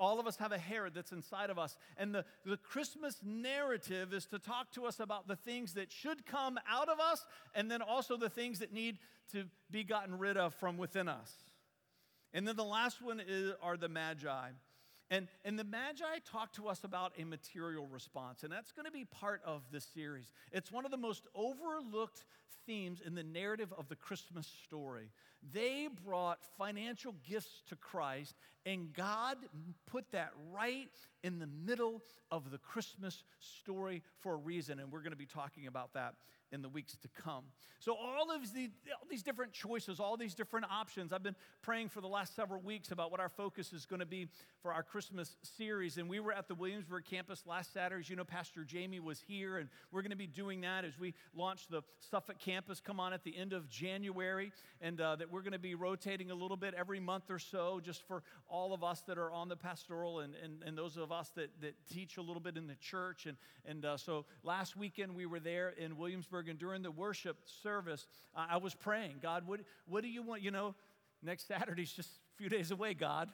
All 0.00 0.20
of 0.20 0.26
us 0.26 0.36
have 0.36 0.52
a 0.52 0.58
Herod 0.58 0.94
that's 0.94 1.10
inside 1.10 1.50
of 1.50 1.58
us. 1.58 1.76
And 1.96 2.14
the, 2.14 2.24
the 2.44 2.56
Christmas 2.56 3.16
narrative 3.24 4.12
is 4.12 4.26
to 4.26 4.38
talk 4.38 4.70
to 4.72 4.84
us 4.84 5.00
about 5.00 5.26
the 5.26 5.34
things 5.34 5.74
that 5.74 5.90
should 5.90 6.24
come 6.24 6.58
out 6.68 6.88
of 6.88 7.00
us 7.00 7.24
and 7.54 7.70
then 7.70 7.82
also 7.82 8.16
the 8.16 8.28
things 8.28 8.60
that 8.60 8.72
need 8.72 8.98
to 9.32 9.44
be 9.70 9.82
gotten 9.82 10.18
rid 10.18 10.36
of 10.36 10.54
from 10.54 10.76
within 10.76 11.08
us. 11.08 11.32
And 12.32 12.46
then 12.46 12.56
the 12.56 12.64
last 12.64 13.02
one 13.02 13.20
is, 13.26 13.54
are 13.60 13.76
the 13.76 13.88
Magi. 13.88 14.50
And, 15.10 15.26
and 15.44 15.58
the 15.58 15.64
Magi 15.64 16.18
talk 16.30 16.52
to 16.54 16.68
us 16.68 16.84
about 16.84 17.12
a 17.18 17.24
material 17.24 17.86
response, 17.86 18.42
and 18.42 18.52
that's 18.52 18.72
going 18.72 18.84
to 18.84 18.92
be 18.92 19.04
part 19.04 19.40
of 19.44 19.62
this 19.72 19.86
series. 19.94 20.30
It's 20.52 20.70
one 20.70 20.84
of 20.84 20.90
the 20.90 20.98
most 20.98 21.26
overlooked 21.34 22.24
themes 22.66 23.00
in 23.04 23.14
the 23.14 23.22
narrative 23.22 23.72
of 23.78 23.88
the 23.88 23.96
Christmas 23.96 24.46
story. 24.64 25.10
They 25.52 25.88
brought 26.04 26.38
financial 26.56 27.14
gifts 27.28 27.62
to 27.68 27.76
Christ, 27.76 28.34
and 28.66 28.92
God 28.92 29.36
put 29.86 30.10
that 30.12 30.32
right 30.52 30.90
in 31.22 31.38
the 31.38 31.46
middle 31.46 32.02
of 32.30 32.50
the 32.50 32.58
Christmas 32.58 33.22
story 33.38 34.02
for 34.20 34.34
a 34.34 34.36
reason, 34.36 34.78
and 34.78 34.92
we're 34.92 35.00
going 35.00 35.12
to 35.12 35.16
be 35.16 35.26
talking 35.26 35.66
about 35.66 35.94
that 35.94 36.14
in 36.52 36.62
the 36.62 36.68
weeks 36.68 36.96
to 36.96 37.08
come. 37.22 37.44
So, 37.78 37.94
all 37.94 38.30
of 38.34 38.42
these, 38.52 38.70
all 38.90 39.06
these 39.08 39.22
different 39.22 39.52
choices, 39.52 40.00
all 40.00 40.16
these 40.16 40.34
different 40.34 40.66
options, 40.70 41.12
I've 41.12 41.22
been 41.22 41.36
praying 41.62 41.90
for 41.90 42.00
the 42.00 42.08
last 42.08 42.34
several 42.34 42.60
weeks 42.60 42.90
about 42.90 43.10
what 43.10 43.20
our 43.20 43.28
focus 43.28 43.72
is 43.72 43.86
going 43.86 44.00
to 44.00 44.06
be 44.06 44.28
for 44.62 44.72
our 44.72 44.82
Christmas 44.82 45.36
series. 45.42 45.96
And 45.98 46.08
we 46.08 46.20
were 46.20 46.32
at 46.32 46.48
the 46.48 46.54
Williamsburg 46.54 47.04
campus 47.04 47.44
last 47.46 47.72
Saturday. 47.72 48.00
As 48.00 48.10
you 48.10 48.16
know, 48.16 48.24
Pastor 48.24 48.64
Jamie 48.64 49.00
was 49.00 49.20
here, 49.20 49.58
and 49.58 49.68
we're 49.92 50.02
going 50.02 50.10
to 50.10 50.16
be 50.16 50.26
doing 50.26 50.62
that 50.62 50.84
as 50.84 50.98
we 50.98 51.14
launch 51.36 51.68
the 51.68 51.82
Suffolk 52.10 52.38
campus. 52.38 52.80
Come 52.80 52.98
on 52.98 53.12
at 53.12 53.22
the 53.22 53.36
end 53.36 53.52
of 53.52 53.68
January, 53.68 54.52
and 54.80 55.00
uh, 55.00 55.16
that 55.16 55.30
we're 55.38 55.42
going 55.42 55.52
to 55.52 55.58
be 55.60 55.76
rotating 55.76 56.32
a 56.32 56.34
little 56.34 56.56
bit 56.56 56.74
every 56.74 56.98
month 56.98 57.30
or 57.30 57.38
so, 57.38 57.80
just 57.80 58.02
for 58.08 58.24
all 58.48 58.74
of 58.74 58.82
us 58.82 59.02
that 59.02 59.18
are 59.18 59.30
on 59.30 59.48
the 59.48 59.54
pastoral 59.54 60.18
and, 60.18 60.34
and, 60.42 60.64
and 60.66 60.76
those 60.76 60.96
of 60.96 61.12
us 61.12 61.30
that, 61.36 61.48
that 61.60 61.76
teach 61.88 62.16
a 62.16 62.20
little 62.20 62.40
bit 62.40 62.56
in 62.56 62.66
the 62.66 62.74
church. 62.74 63.24
And, 63.26 63.36
and 63.64 63.84
uh, 63.84 63.96
so 63.96 64.24
last 64.42 64.76
weekend 64.76 65.14
we 65.14 65.26
were 65.26 65.38
there 65.38 65.68
in 65.78 65.96
Williamsburg 65.96 66.48
and 66.48 66.58
during 66.58 66.82
the 66.82 66.90
worship 66.90 67.36
service, 67.62 68.08
uh, 68.34 68.46
I 68.50 68.56
was 68.56 68.74
praying, 68.74 69.20
God, 69.22 69.46
what, 69.46 69.60
what 69.86 70.02
do 70.02 70.08
you 70.08 70.24
want? 70.24 70.42
You 70.42 70.50
know, 70.50 70.74
next 71.22 71.46
Saturday's 71.46 71.92
just 71.92 72.10
a 72.10 72.36
few 72.36 72.48
days 72.48 72.72
away, 72.72 72.94
God. 72.94 73.28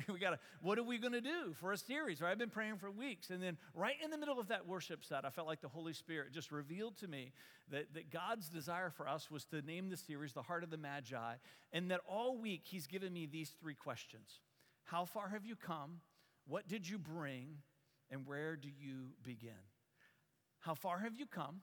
we 0.12 0.18
got 0.18 0.30
to, 0.30 0.38
what 0.60 0.78
are 0.78 0.82
we 0.82 0.98
going 0.98 1.12
to 1.12 1.20
do 1.20 1.54
for 1.60 1.72
a 1.72 1.76
series? 1.76 2.20
Right? 2.20 2.30
I've 2.30 2.38
been 2.38 2.50
praying 2.50 2.76
for 2.78 2.90
weeks. 2.90 3.30
And 3.30 3.42
then 3.42 3.56
right 3.74 3.94
in 4.02 4.10
the 4.10 4.18
middle 4.18 4.38
of 4.38 4.48
that 4.48 4.66
worship 4.66 5.04
set, 5.04 5.24
I 5.24 5.30
felt 5.30 5.46
like 5.46 5.60
the 5.60 5.68
Holy 5.68 5.92
Spirit 5.92 6.32
just 6.32 6.52
revealed 6.52 6.96
to 6.98 7.08
me 7.08 7.32
that, 7.70 7.92
that 7.94 8.10
God's 8.10 8.48
desire 8.48 8.90
for 8.90 9.08
us 9.08 9.30
was 9.30 9.44
to 9.46 9.62
name 9.62 9.90
the 9.90 9.96
series 9.96 10.32
The 10.32 10.42
Heart 10.42 10.64
of 10.64 10.70
the 10.70 10.76
Magi. 10.76 11.34
And 11.72 11.90
that 11.90 12.00
all 12.06 12.38
week 12.38 12.62
He's 12.64 12.86
given 12.86 13.12
me 13.12 13.26
these 13.26 13.54
three 13.60 13.74
questions 13.74 14.40
How 14.84 15.04
far 15.04 15.28
have 15.28 15.44
you 15.44 15.56
come? 15.56 16.00
What 16.46 16.68
did 16.68 16.88
you 16.88 16.98
bring? 16.98 17.58
And 18.10 18.26
where 18.26 18.56
do 18.56 18.68
you 18.68 19.14
begin? 19.22 19.52
How 20.60 20.74
far 20.74 20.98
have 20.98 21.14
you 21.16 21.26
come? 21.26 21.62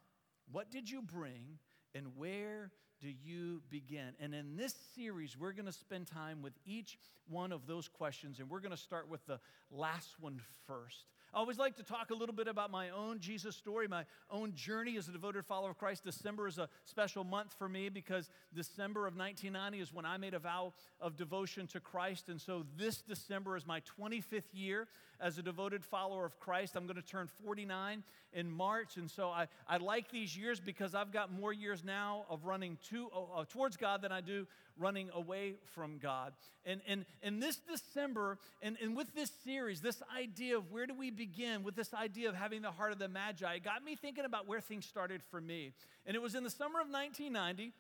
What 0.52 0.72
did 0.72 0.90
you 0.90 1.02
bring? 1.02 1.60
And 1.94 2.18
where 2.18 2.72
do 3.02 3.08
you 3.24 3.62
begin? 3.70 4.14
And 4.20 4.34
in 4.34 4.58
this 4.58 4.76
series, 4.96 5.38
we're 5.38 5.54
going 5.54 5.66
to 5.66 5.72
spend 5.72 6.08
time 6.08 6.42
with 6.42 6.54
each 6.66 6.98
one 7.30 7.52
of 7.52 7.68
those 7.68 7.88
questions, 7.88 8.40
and 8.40 8.50
we're 8.50 8.60
going 8.60 8.72
to 8.72 8.78
start 8.78 9.10
with 9.10 9.26
the 9.26 9.40
last 9.72 10.20
one 10.20 10.42
first. 10.68 11.06
I 11.34 11.38
always 11.38 11.60
like 11.60 11.76
to 11.76 11.84
talk 11.84 12.10
a 12.10 12.16
little 12.16 12.34
bit 12.34 12.48
about 12.48 12.72
my 12.72 12.90
own 12.90 13.20
Jesus 13.20 13.56
story, 13.56 13.88
my 13.88 14.06
own 14.32 14.54
journey 14.56 14.98
as 14.98 15.08
a 15.08 15.12
devoted 15.12 15.46
follower 15.46 15.70
of 15.70 15.78
Christ. 15.78 16.04
December 16.04 16.48
is 16.48 16.58
a 16.58 16.68
special 16.86 17.24
month 17.24 17.54
for 17.58 17.70
me 17.70 17.90
because 17.90 18.30
December 18.54 19.06
of 19.06 19.16
1990 19.16 19.80
is 19.80 19.94
when 19.94 20.06
I 20.06 20.18
made 20.18 20.34
a 20.34 20.40
vow 20.40 20.74
of 21.00 21.16
devotion 21.16 21.68
to 21.68 21.80
Christ. 21.80 22.30
And 22.30 22.42
so 22.42 22.66
this 22.78 23.02
December 23.02 23.56
is 23.56 23.68
my 23.68 23.82
25th 24.00 24.44
year 24.54 24.88
as 25.22 25.38
a 25.38 25.42
devoted 25.42 25.84
follower 25.84 26.26
of 26.26 26.40
Christ. 26.40 26.76
I'm 26.76 26.86
going 26.86 26.96
to 26.96 27.02
turn 27.02 27.28
49 27.44 28.04
in 28.34 28.50
March. 28.50 28.98
And 28.98 29.10
so 29.10 29.30
I, 29.30 29.48
I 29.68 29.78
like 29.78 30.12
these 30.12 30.38
years 30.38 30.60
because 30.60 30.96
I've 30.96 31.12
got 31.12 31.32
more 31.32 31.52
years 31.52 31.84
now 31.84 32.26
of 32.30 32.46
running 32.46 32.78
to, 32.90 33.10
uh, 33.36 33.46
towards 33.50 33.78
God 33.78 34.02
than 34.02 34.12
I 34.12 34.22
do 34.22 34.48
running 34.78 35.10
away 35.14 35.56
from 35.76 35.98
God. 35.98 36.34
And, 36.66 36.82
and, 36.88 37.06
and 37.22 37.44
this 37.44 37.58
December, 37.58 38.38
and, 38.62 38.78
and 38.82 38.96
with 38.96 39.14
this 39.14 39.32
series, 39.44 39.82
this 39.82 40.02
idea 40.18 40.58
of 40.58 40.72
where 40.72 40.88
do 40.88 40.94
we 40.94 41.12
begin 41.12 41.64
with 41.64 41.76
this 41.76 41.94
idea 41.94 42.30
of 42.30 42.36
having 42.36 42.62
the 42.62 42.72
heart 42.72 42.92
of 42.92 43.00
the 43.00 43.10
Magi, 43.10 43.56
it 43.56 43.64
got 43.64 43.84
me 43.84 43.96
thinking 43.96 44.26
about 44.26 44.48
where 44.48 44.62
things 44.62 44.86
started 44.86 45.22
for 45.30 45.42
me. 45.42 45.74
And 46.06 46.16
it 46.16 46.22
was 46.22 46.34
in 46.34 46.44
the 46.44 46.50
summer 46.50 46.80
of 46.80 46.88
1990. 46.88 47.74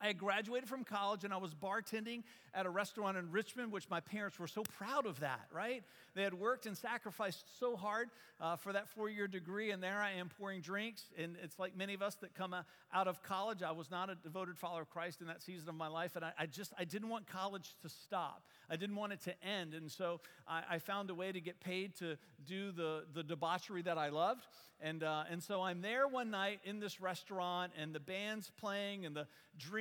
I 0.00 0.08
had 0.08 0.18
graduated 0.18 0.68
from 0.68 0.84
college 0.84 1.24
and 1.24 1.32
I 1.32 1.36
was 1.38 1.54
bartending 1.54 2.22
at 2.54 2.66
a 2.66 2.70
restaurant 2.70 3.16
in 3.16 3.30
Richmond, 3.30 3.72
which 3.72 3.88
my 3.90 4.00
parents 4.00 4.38
were 4.38 4.46
so 4.46 4.62
proud 4.62 5.06
of 5.06 5.20
that, 5.20 5.46
right? 5.52 5.82
They 6.14 6.22
had 6.22 6.34
worked 6.34 6.66
and 6.66 6.76
sacrificed 6.76 7.44
so 7.58 7.74
hard 7.74 8.10
uh, 8.40 8.56
for 8.56 8.72
that 8.72 8.88
four 8.88 9.08
year 9.08 9.26
degree, 9.26 9.72
and 9.72 9.82
there 9.82 9.98
I 9.98 10.12
am 10.12 10.28
pouring 10.28 10.60
drinks. 10.60 11.02
And 11.18 11.36
it's 11.42 11.58
like 11.58 11.76
many 11.76 11.94
of 11.94 12.02
us 12.02 12.14
that 12.16 12.34
come 12.34 12.54
out 12.92 13.08
of 13.08 13.22
college. 13.22 13.62
I 13.62 13.72
was 13.72 13.90
not 13.90 14.10
a 14.10 14.14
devoted 14.14 14.56
follower 14.56 14.82
of 14.82 14.90
Christ 14.90 15.20
in 15.20 15.26
that 15.26 15.42
season 15.42 15.68
of 15.68 15.74
my 15.74 15.88
life, 15.88 16.16
and 16.16 16.24
I, 16.24 16.32
I 16.38 16.46
just 16.46 16.72
I 16.78 16.84
didn't 16.84 17.08
want 17.08 17.26
college 17.26 17.74
to 17.82 17.88
stop. 17.88 18.44
I 18.70 18.76
didn't 18.76 18.96
want 18.96 19.12
it 19.12 19.20
to 19.22 19.44
end, 19.44 19.74
and 19.74 19.90
so 19.90 20.20
I, 20.46 20.62
I 20.70 20.78
found 20.78 21.10
a 21.10 21.14
way 21.14 21.32
to 21.32 21.40
get 21.40 21.60
paid 21.60 21.96
to 21.96 22.16
do 22.46 22.70
the, 22.72 23.04
the 23.12 23.22
debauchery 23.22 23.82
that 23.82 23.98
I 23.98 24.10
loved. 24.10 24.46
And, 24.80 25.02
uh, 25.02 25.24
and 25.30 25.42
so 25.42 25.62
I'm 25.62 25.80
there 25.80 26.06
one 26.06 26.30
night 26.30 26.60
in 26.64 26.78
this 26.80 27.00
restaurant, 27.00 27.72
and 27.80 27.94
the 27.94 28.00
band's 28.00 28.50
playing, 28.50 29.06
and 29.06 29.16
the 29.16 29.26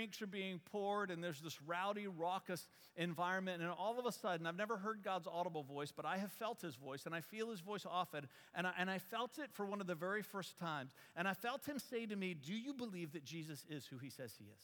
drinks 0.04 0.22
are 0.22 0.28
being 0.28 0.60
poured, 0.70 1.10
and 1.12 1.24
there's 1.24 1.40
this 1.40 1.62
rowdy, 1.62 2.08
raucous 2.08 2.68
environment. 2.98 3.62
And 3.62 3.72
all 3.72 3.98
of 3.98 4.06
a 4.06 4.12
sudden, 4.12 4.46
I've 4.46 4.58
never 4.58 4.76
heard 4.76 5.02
God's 5.02 5.28
audible 5.32 5.64
voice, 5.64 5.94
but 5.96 6.06
I 6.06 6.18
have 6.18 6.34
felt 6.34 6.60
his 6.60 6.76
voice, 6.76 7.06
and 7.06 7.16
I 7.16 7.22
feel 7.22 7.50
his 7.50 7.62
voice 7.62 7.86
often. 7.90 8.28
And 8.54 8.68
I, 8.68 8.74
and 8.78 8.92
I 8.92 8.98
felt 9.00 9.40
it 9.40 9.50
for 9.54 9.66
one 9.66 9.80
of 9.80 9.88
the 9.88 9.96
very 9.96 10.22
first 10.22 10.58
times. 10.58 10.94
And 11.16 11.26
I 11.26 11.34
felt 11.34 11.66
him 11.66 11.80
say 11.80 12.06
to 12.06 12.18
me, 12.18 12.34
Do 12.34 12.54
you 12.54 12.74
believe 12.74 13.14
that 13.14 13.24
Jesus 13.24 13.64
is 13.70 13.86
who 13.86 13.98
he 13.98 14.10
says 14.10 14.34
he 14.38 14.44
is? 14.44 14.64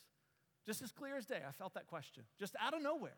Just 0.66 0.82
as 0.82 0.92
clear 0.92 1.16
as 1.16 1.26
day, 1.26 1.40
I 1.48 1.54
felt 1.54 1.74
that 1.76 1.88
question, 1.88 2.24
just 2.38 2.54
out 2.60 2.74
of 2.74 2.82
nowhere. 2.82 3.16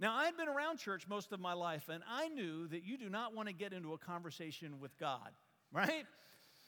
Now, 0.00 0.16
I 0.16 0.24
had 0.24 0.36
been 0.36 0.48
around 0.48 0.78
church 0.78 1.06
most 1.06 1.30
of 1.30 1.38
my 1.38 1.52
life, 1.52 1.88
and 1.88 2.02
I 2.08 2.26
knew 2.26 2.66
that 2.68 2.82
you 2.82 2.98
do 2.98 3.08
not 3.08 3.36
want 3.36 3.46
to 3.46 3.54
get 3.54 3.72
into 3.72 3.92
a 3.92 3.98
conversation 3.98 4.80
with 4.80 4.98
God, 4.98 5.30
right? 5.72 6.06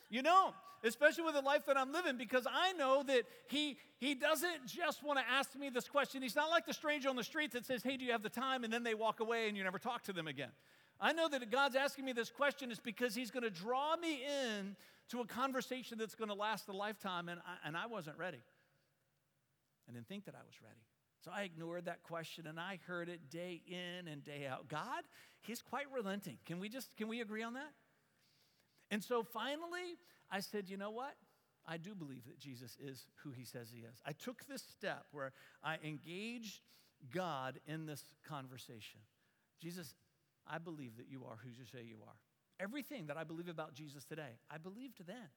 You 0.09 0.23
don't, 0.23 0.55
especially 0.85 1.25
with 1.25 1.35
the 1.35 1.41
life 1.41 1.67
that 1.67 1.77
I'm 1.77 1.93
living, 1.93 2.17
because 2.17 2.47
I 2.51 2.73
know 2.73 3.03
that 3.05 3.23
he, 3.49 3.79
he 3.99 4.15
doesn't 4.15 4.67
just 4.67 5.03
want 5.03 5.19
to 5.19 5.25
ask 5.29 5.57
me 5.57 5.69
this 5.69 5.89
question. 5.89 6.23
He's 6.23 6.37
not 6.37 6.51
like 6.51 6.67
the 6.67 6.75
stranger 6.75 7.09
on 7.09 7.17
the 7.17 7.25
street 7.25 7.53
that 7.53 7.67
says, 7.67 7.83
Hey, 7.83 7.97
do 7.97 8.05
you 8.05 8.13
have 8.13 8.23
the 8.23 8.29
time? 8.29 8.65
And 8.65 8.73
then 8.73 8.83
they 8.83 8.95
walk 8.95 9.21
away 9.21 9.49
and 9.49 9.57
you 9.57 9.65
never 9.65 9.79
talk 9.79 10.03
to 10.05 10.13
them 10.13 10.29
again. 10.29 10.51
I 11.01 11.13
know 11.13 11.29
that 11.29 11.51
God's 11.51 11.77
asking 11.77 12.05
me 12.05 12.13
this 12.13 12.31
question 12.31 12.71
is 12.71 12.79
because 12.79 13.15
He's 13.15 13.31
going 13.31 13.43
to 13.43 13.51
draw 13.51 13.97
me 13.97 14.23
in 14.25 14.77
to 15.11 15.21
a 15.21 15.27
conversation 15.27 15.99
that's 15.99 16.15
going 16.15 16.29
to 16.29 16.35
last 16.35 16.69
a 16.69 16.73
lifetime, 16.73 17.29
and 17.29 17.41
I, 17.47 17.69
and 17.69 17.77
I 17.77 17.87
wasn't 17.87 18.19
ready. 18.19 18.43
I 19.89 19.93
didn't 19.93 20.09
think 20.09 20.25
that 20.25 20.35
I 20.35 20.43
was 20.45 20.55
ready. 20.63 20.81
So 21.25 21.31
I 21.35 21.43
ignored 21.43 21.87
that 21.87 22.03
question 22.05 22.47
and 22.47 22.61
I 22.61 22.79
heard 22.87 23.09
it 23.09 23.31
day 23.31 23.61
in 23.67 24.07
and 24.07 24.23
day 24.23 24.47
out. 24.49 24.69
God, 24.69 25.03
He's 25.41 25.61
quite 25.61 25.87
relenting. 25.93 26.39
Can 26.45 26.61
we 26.61 26.69
just, 26.69 26.97
can 26.97 27.09
we 27.09 27.21
agree 27.21 27.43
on 27.43 27.55
that? 27.55 27.73
And 28.91 29.03
so 29.03 29.23
finally, 29.23 29.99
I 30.31 30.41
said, 30.41 30.69
you 30.69 30.77
know 30.77 30.91
what? 30.91 31.15
I 31.67 31.77
do 31.79 31.95
believe 31.95 32.25
that 32.27 32.39
Jesus 32.39 32.77
is 32.81 33.07
who 33.23 33.33
he 33.33 33.45
says 33.45 33.69
he 33.73 33.81
is. 33.81 34.01
I 34.07 34.13
took 34.13 34.47
this 34.47 34.63
step 34.63 35.07
where 35.11 35.33
I 35.65 35.79
engaged 35.85 36.61
God 37.13 37.59
in 37.67 37.87
this 37.87 38.05
conversation. 38.29 39.01
Jesus, 39.61 39.95
I 40.47 40.59
believe 40.59 40.97
that 40.97 41.09
you 41.11 41.25
are 41.25 41.39
who 41.43 41.51
you 41.51 41.65
say 41.65 41.85
you 41.85 41.99
are. 42.07 42.15
Everything 42.61 43.07
that 43.07 43.17
I 43.17 43.25
believe 43.25 43.49
about 43.49 43.75
Jesus 43.75 44.05
today, 44.05 44.39
I 44.51 44.59
believed 44.59 45.05
then. 45.07 45.29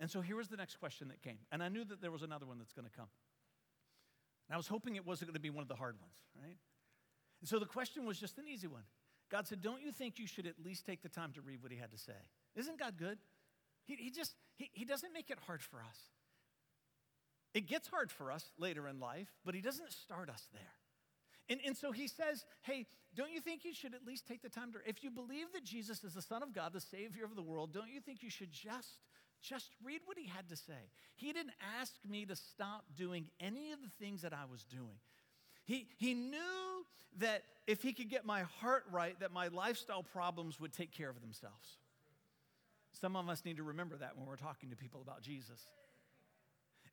And 0.00 0.10
so 0.10 0.20
here 0.20 0.36
was 0.36 0.48
the 0.48 0.56
next 0.56 0.76
question 0.76 1.08
that 1.08 1.22
came. 1.22 1.38
And 1.50 1.62
I 1.62 1.68
knew 1.68 1.84
that 1.84 2.00
there 2.02 2.10
was 2.10 2.22
another 2.22 2.46
one 2.46 2.58
that's 2.58 2.72
going 2.72 2.88
to 2.88 2.94
come. 2.94 3.08
And 4.48 4.54
I 4.54 4.56
was 4.56 4.68
hoping 4.68 4.96
it 4.96 5.06
wasn't 5.06 5.30
going 5.30 5.34
to 5.34 5.40
be 5.40 5.50
one 5.50 5.62
of 5.62 5.68
the 5.68 5.74
hard 5.74 5.96
ones, 6.00 6.16
right? 6.40 6.56
And 7.40 7.48
so 7.48 7.58
the 7.58 7.66
question 7.66 8.04
was 8.04 8.18
just 8.18 8.38
an 8.38 8.44
easy 8.48 8.66
one. 8.66 8.82
God 9.34 9.48
said, 9.48 9.62
Don't 9.62 9.82
you 9.82 9.90
think 9.90 10.20
you 10.20 10.28
should 10.28 10.46
at 10.46 10.54
least 10.64 10.86
take 10.86 11.02
the 11.02 11.08
time 11.08 11.32
to 11.32 11.40
read 11.40 11.60
what 11.60 11.72
he 11.72 11.76
had 11.76 11.90
to 11.90 11.98
say? 11.98 12.12
Isn't 12.54 12.78
God 12.78 12.94
good? 12.96 13.18
He, 13.84 13.96
he 13.96 14.10
just, 14.12 14.32
he, 14.54 14.70
he 14.72 14.84
doesn't 14.84 15.12
make 15.12 15.28
it 15.28 15.38
hard 15.44 15.60
for 15.60 15.78
us. 15.78 15.98
It 17.52 17.66
gets 17.66 17.88
hard 17.88 18.12
for 18.12 18.30
us 18.30 18.44
later 18.60 18.86
in 18.86 19.00
life, 19.00 19.26
but 19.44 19.56
he 19.56 19.60
doesn't 19.60 19.92
start 19.92 20.30
us 20.30 20.46
there. 20.52 20.62
And, 21.48 21.58
and 21.66 21.76
so 21.76 21.90
he 21.90 22.06
says, 22.06 22.44
hey, 22.62 22.86
don't 23.16 23.32
you 23.32 23.40
think 23.40 23.64
you 23.64 23.74
should 23.74 23.92
at 23.92 24.06
least 24.06 24.28
take 24.28 24.40
the 24.40 24.48
time 24.48 24.72
to, 24.72 24.78
if 24.86 25.02
you 25.02 25.10
believe 25.10 25.46
that 25.52 25.64
Jesus 25.64 26.04
is 26.04 26.14
the 26.14 26.22
Son 26.22 26.44
of 26.44 26.54
God, 26.54 26.72
the 26.72 26.80
Savior 26.80 27.24
of 27.24 27.34
the 27.34 27.42
world, 27.42 27.74
don't 27.74 27.90
you 27.92 28.00
think 28.00 28.22
you 28.22 28.30
should 28.30 28.52
just, 28.52 29.00
just 29.42 29.70
read 29.82 30.02
what 30.04 30.16
he 30.16 30.28
had 30.28 30.48
to 30.48 30.56
say? 30.56 30.92
He 31.16 31.32
didn't 31.32 31.54
ask 31.80 31.92
me 32.08 32.24
to 32.26 32.36
stop 32.36 32.84
doing 32.96 33.26
any 33.40 33.72
of 33.72 33.80
the 33.82 33.90
things 33.98 34.22
that 34.22 34.32
I 34.32 34.44
was 34.48 34.62
doing. 34.62 35.00
He, 35.64 35.88
he 35.96 36.14
knew 36.14 36.84
that 37.18 37.42
if 37.66 37.82
he 37.82 37.92
could 37.92 38.10
get 38.10 38.26
my 38.26 38.42
heart 38.60 38.84
right, 38.90 39.18
that 39.20 39.32
my 39.32 39.48
lifestyle 39.48 40.02
problems 40.02 40.60
would 40.60 40.72
take 40.72 40.92
care 40.92 41.08
of 41.08 41.20
themselves. 41.20 41.78
Some 42.92 43.16
of 43.16 43.28
us 43.28 43.44
need 43.44 43.56
to 43.56 43.62
remember 43.62 43.96
that 43.96 44.16
when 44.16 44.26
we're 44.26 44.36
talking 44.36 44.70
to 44.70 44.76
people 44.76 45.00
about 45.02 45.22
Jesus. 45.22 45.66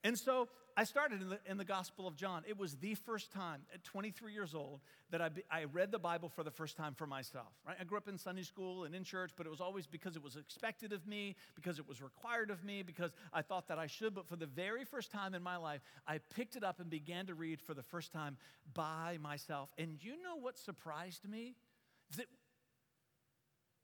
And 0.04 0.18
so 0.18 0.48
I 0.76 0.84
started 0.84 1.22
in 1.22 1.30
the, 1.30 1.40
in 1.46 1.58
the 1.58 1.66
Gospel 1.66 2.08
of 2.08 2.16
John. 2.16 2.44
It 2.48 2.58
was 2.58 2.76
the 2.76 2.96
first 2.96 3.32
time 3.32 3.62
at 3.74 3.84
23 3.84 4.34
years 4.34 4.56
old 4.56 4.80
that 5.12 5.22
I, 5.22 5.30
be, 5.30 5.44
I 5.52 5.66
read 5.66 5.92
the 5.92 6.00
Bible 6.00 6.30
for 6.30 6.44
the 6.44 6.52
first 6.52 6.78
time 6.78 6.96
for 6.96 7.06
myself. 7.06 7.52
Right? 7.68 7.76
I 7.80 7.84
grew 7.84 7.98
up 7.98 8.08
in 8.08 8.18
Sunday 8.18 8.44
school 8.44 8.86
and 8.86 8.96
in 8.96 9.04
church, 9.04 9.32
but 9.36 9.46
it 9.46 9.50
was 9.50 9.62
always 9.62 9.86
because 9.86 10.16
it 10.16 10.24
was 10.24 10.38
expected 10.38 10.94
of 10.94 11.06
me, 11.06 11.36
because 11.56 11.78
it 11.78 11.88
was 11.88 12.02
required 12.02 12.50
of 12.50 12.64
me, 12.64 12.82
because 12.84 13.12
I 13.34 13.42
thought 13.42 13.68
that 13.68 13.78
I 13.78 13.88
should. 13.88 14.16
But 14.16 14.28
for 14.28 14.36
the 14.36 14.46
very 14.46 14.86
first 14.86 15.12
time 15.12 15.34
in 15.36 15.44
my 15.44 15.58
life, 15.58 15.82
I 16.08 16.20
picked 16.36 16.56
it 16.56 16.64
up 16.64 16.80
and 16.80 16.90
began 16.90 17.28
to 17.28 17.36
read 17.36 17.62
for 17.62 17.74
the 17.74 17.84
first 17.84 18.12
time 18.12 18.38
by 18.74 19.18
myself. 19.22 19.70
And 19.78 20.04
you 20.04 20.22
know 20.24 20.38
what 20.38 20.58
surprised 20.58 21.30
me? 21.30 21.56
That 22.18 22.28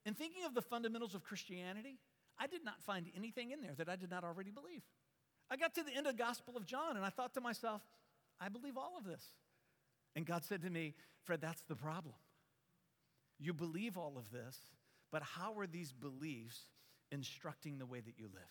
in 0.06 0.13
thinking 0.13 0.45
of 0.45 0.53
the 0.53 0.62
fundamentals 0.62 1.15
of 1.15 1.23
Christianity, 1.23 1.99
I 2.39 2.47
did 2.47 2.63
not 2.63 2.82
find 2.82 3.08
anything 3.15 3.51
in 3.51 3.62
there 3.62 3.73
that 3.77 3.89
I 3.89 3.95
did 3.95 4.10
not 4.10 4.23
already 4.23 4.51
believe. 4.51 4.84
I 5.49 5.57
got 5.57 5.73
to 5.75 5.83
the 5.83 5.91
end 5.91 6.07
of 6.07 6.17
the 6.17 6.23
Gospel 6.23 6.57
of 6.57 6.65
John 6.65 6.97
and 6.97 7.05
I 7.05 7.10
thought 7.10 7.33
to 7.36 7.41
myself, 7.41 7.81
I 8.39 8.49
believe 8.49 8.77
all 8.77 8.95
of 8.97 9.05
this. 9.05 9.23
And 10.15 10.25
God 10.25 10.43
said 10.43 10.62
to 10.63 10.69
me, 10.69 10.93
Fred, 11.23 11.41
that's 11.41 11.62
the 11.63 11.75
problem. 11.75 12.15
You 13.39 13.53
believe 13.53 13.97
all 13.97 14.17
of 14.17 14.31
this, 14.31 14.57
but 15.12 15.21
how 15.21 15.57
are 15.57 15.67
these 15.67 15.91
beliefs 15.91 16.60
instructing 17.12 17.77
the 17.77 17.86
way 17.86 17.99
that 17.99 18.17
you 18.17 18.25
live? 18.25 18.43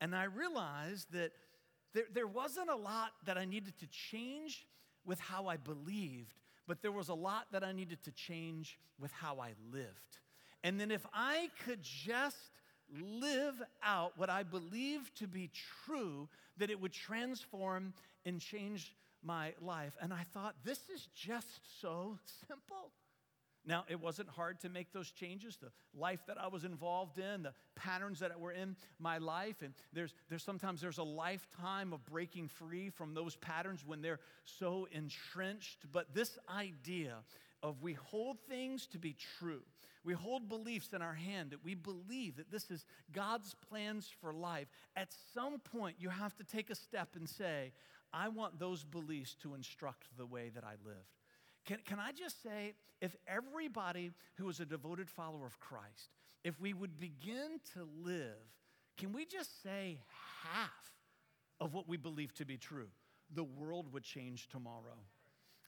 And 0.00 0.14
I 0.16 0.24
realized 0.24 1.12
that 1.12 1.32
there, 1.94 2.04
there 2.12 2.26
wasn't 2.26 2.70
a 2.70 2.76
lot 2.76 3.12
that 3.26 3.36
I 3.36 3.44
needed 3.44 3.78
to 3.80 3.86
change 3.86 4.66
with 5.04 5.20
how 5.20 5.46
I 5.46 5.56
believed, 5.56 6.40
but 6.66 6.82
there 6.82 6.92
was 6.92 7.08
a 7.08 7.14
lot 7.14 7.46
that 7.52 7.62
I 7.62 7.72
needed 7.72 8.02
to 8.04 8.12
change 8.12 8.78
with 8.98 9.12
how 9.12 9.38
I 9.40 9.52
lived. 9.70 10.18
And 10.64 10.80
then 10.80 10.90
if 10.90 11.04
I 11.12 11.50
could 11.64 11.82
just 11.82 12.36
live 13.00 13.62
out 13.82 14.12
what 14.16 14.30
I 14.30 14.42
believe 14.42 15.12
to 15.16 15.26
be 15.26 15.50
true, 15.84 16.28
that 16.58 16.70
it 16.70 16.80
would 16.80 16.92
transform 16.92 17.94
and 18.24 18.40
change 18.40 18.94
my 19.22 19.54
life. 19.60 19.96
And 20.00 20.12
I 20.12 20.24
thought, 20.34 20.54
this 20.64 20.88
is 20.92 21.08
just 21.14 21.80
so 21.80 22.18
simple. 22.48 22.92
Now, 23.64 23.84
it 23.88 24.00
wasn't 24.00 24.28
hard 24.28 24.60
to 24.60 24.68
make 24.68 24.92
those 24.92 25.12
changes. 25.12 25.56
The 25.56 25.70
life 25.94 26.20
that 26.26 26.36
I 26.40 26.48
was 26.48 26.64
involved 26.64 27.18
in, 27.18 27.44
the 27.44 27.52
patterns 27.76 28.18
that 28.18 28.38
were 28.38 28.50
in 28.50 28.74
my 28.98 29.18
life, 29.18 29.62
and 29.62 29.72
there's, 29.92 30.14
there's 30.28 30.42
sometimes 30.42 30.80
there's 30.80 30.98
a 30.98 31.04
lifetime 31.04 31.92
of 31.92 32.04
breaking 32.04 32.48
free 32.48 32.90
from 32.90 33.14
those 33.14 33.36
patterns 33.36 33.84
when 33.86 34.02
they're 34.02 34.18
so 34.44 34.88
entrenched. 34.90 35.86
But 35.92 36.12
this 36.12 36.38
idea 36.52 37.18
of 37.62 37.80
we 37.82 37.92
hold 37.92 38.38
things 38.48 38.86
to 38.88 38.98
be 38.98 39.14
true, 39.38 39.62
we 40.04 40.14
hold 40.14 40.48
beliefs 40.48 40.92
in 40.92 41.02
our 41.02 41.14
hand 41.14 41.50
that 41.50 41.64
we 41.64 41.74
believe 41.74 42.36
that 42.36 42.50
this 42.50 42.70
is 42.70 42.84
God's 43.12 43.54
plans 43.68 44.10
for 44.20 44.32
life. 44.32 44.68
At 44.96 45.08
some 45.34 45.58
point, 45.58 45.96
you 45.98 46.08
have 46.08 46.36
to 46.36 46.44
take 46.44 46.70
a 46.70 46.74
step 46.74 47.10
and 47.14 47.28
say, 47.28 47.72
I 48.12 48.28
want 48.28 48.58
those 48.58 48.84
beliefs 48.84 49.36
to 49.42 49.54
instruct 49.54 50.04
the 50.16 50.26
way 50.26 50.50
that 50.54 50.64
I 50.64 50.74
live. 50.84 51.06
Can, 51.64 51.78
can 51.84 51.98
I 51.98 52.12
just 52.12 52.42
say, 52.42 52.74
if 53.00 53.16
everybody 53.26 54.10
who 54.34 54.48
is 54.48 54.60
a 54.60 54.66
devoted 54.66 55.08
follower 55.08 55.46
of 55.46 55.60
Christ, 55.60 56.10
if 56.44 56.60
we 56.60 56.72
would 56.72 56.98
begin 56.98 57.60
to 57.74 57.86
live, 58.04 58.36
can 58.98 59.12
we 59.12 59.24
just 59.24 59.62
say 59.62 59.98
half 60.42 60.92
of 61.62 61.74
what 61.74 61.88
we 61.88 61.96
believe 61.96 62.34
to 62.34 62.44
be 62.44 62.56
true. 62.56 62.88
The 63.34 63.44
world 63.44 63.92
would 63.92 64.02
change 64.02 64.48
tomorrow. 64.48 64.98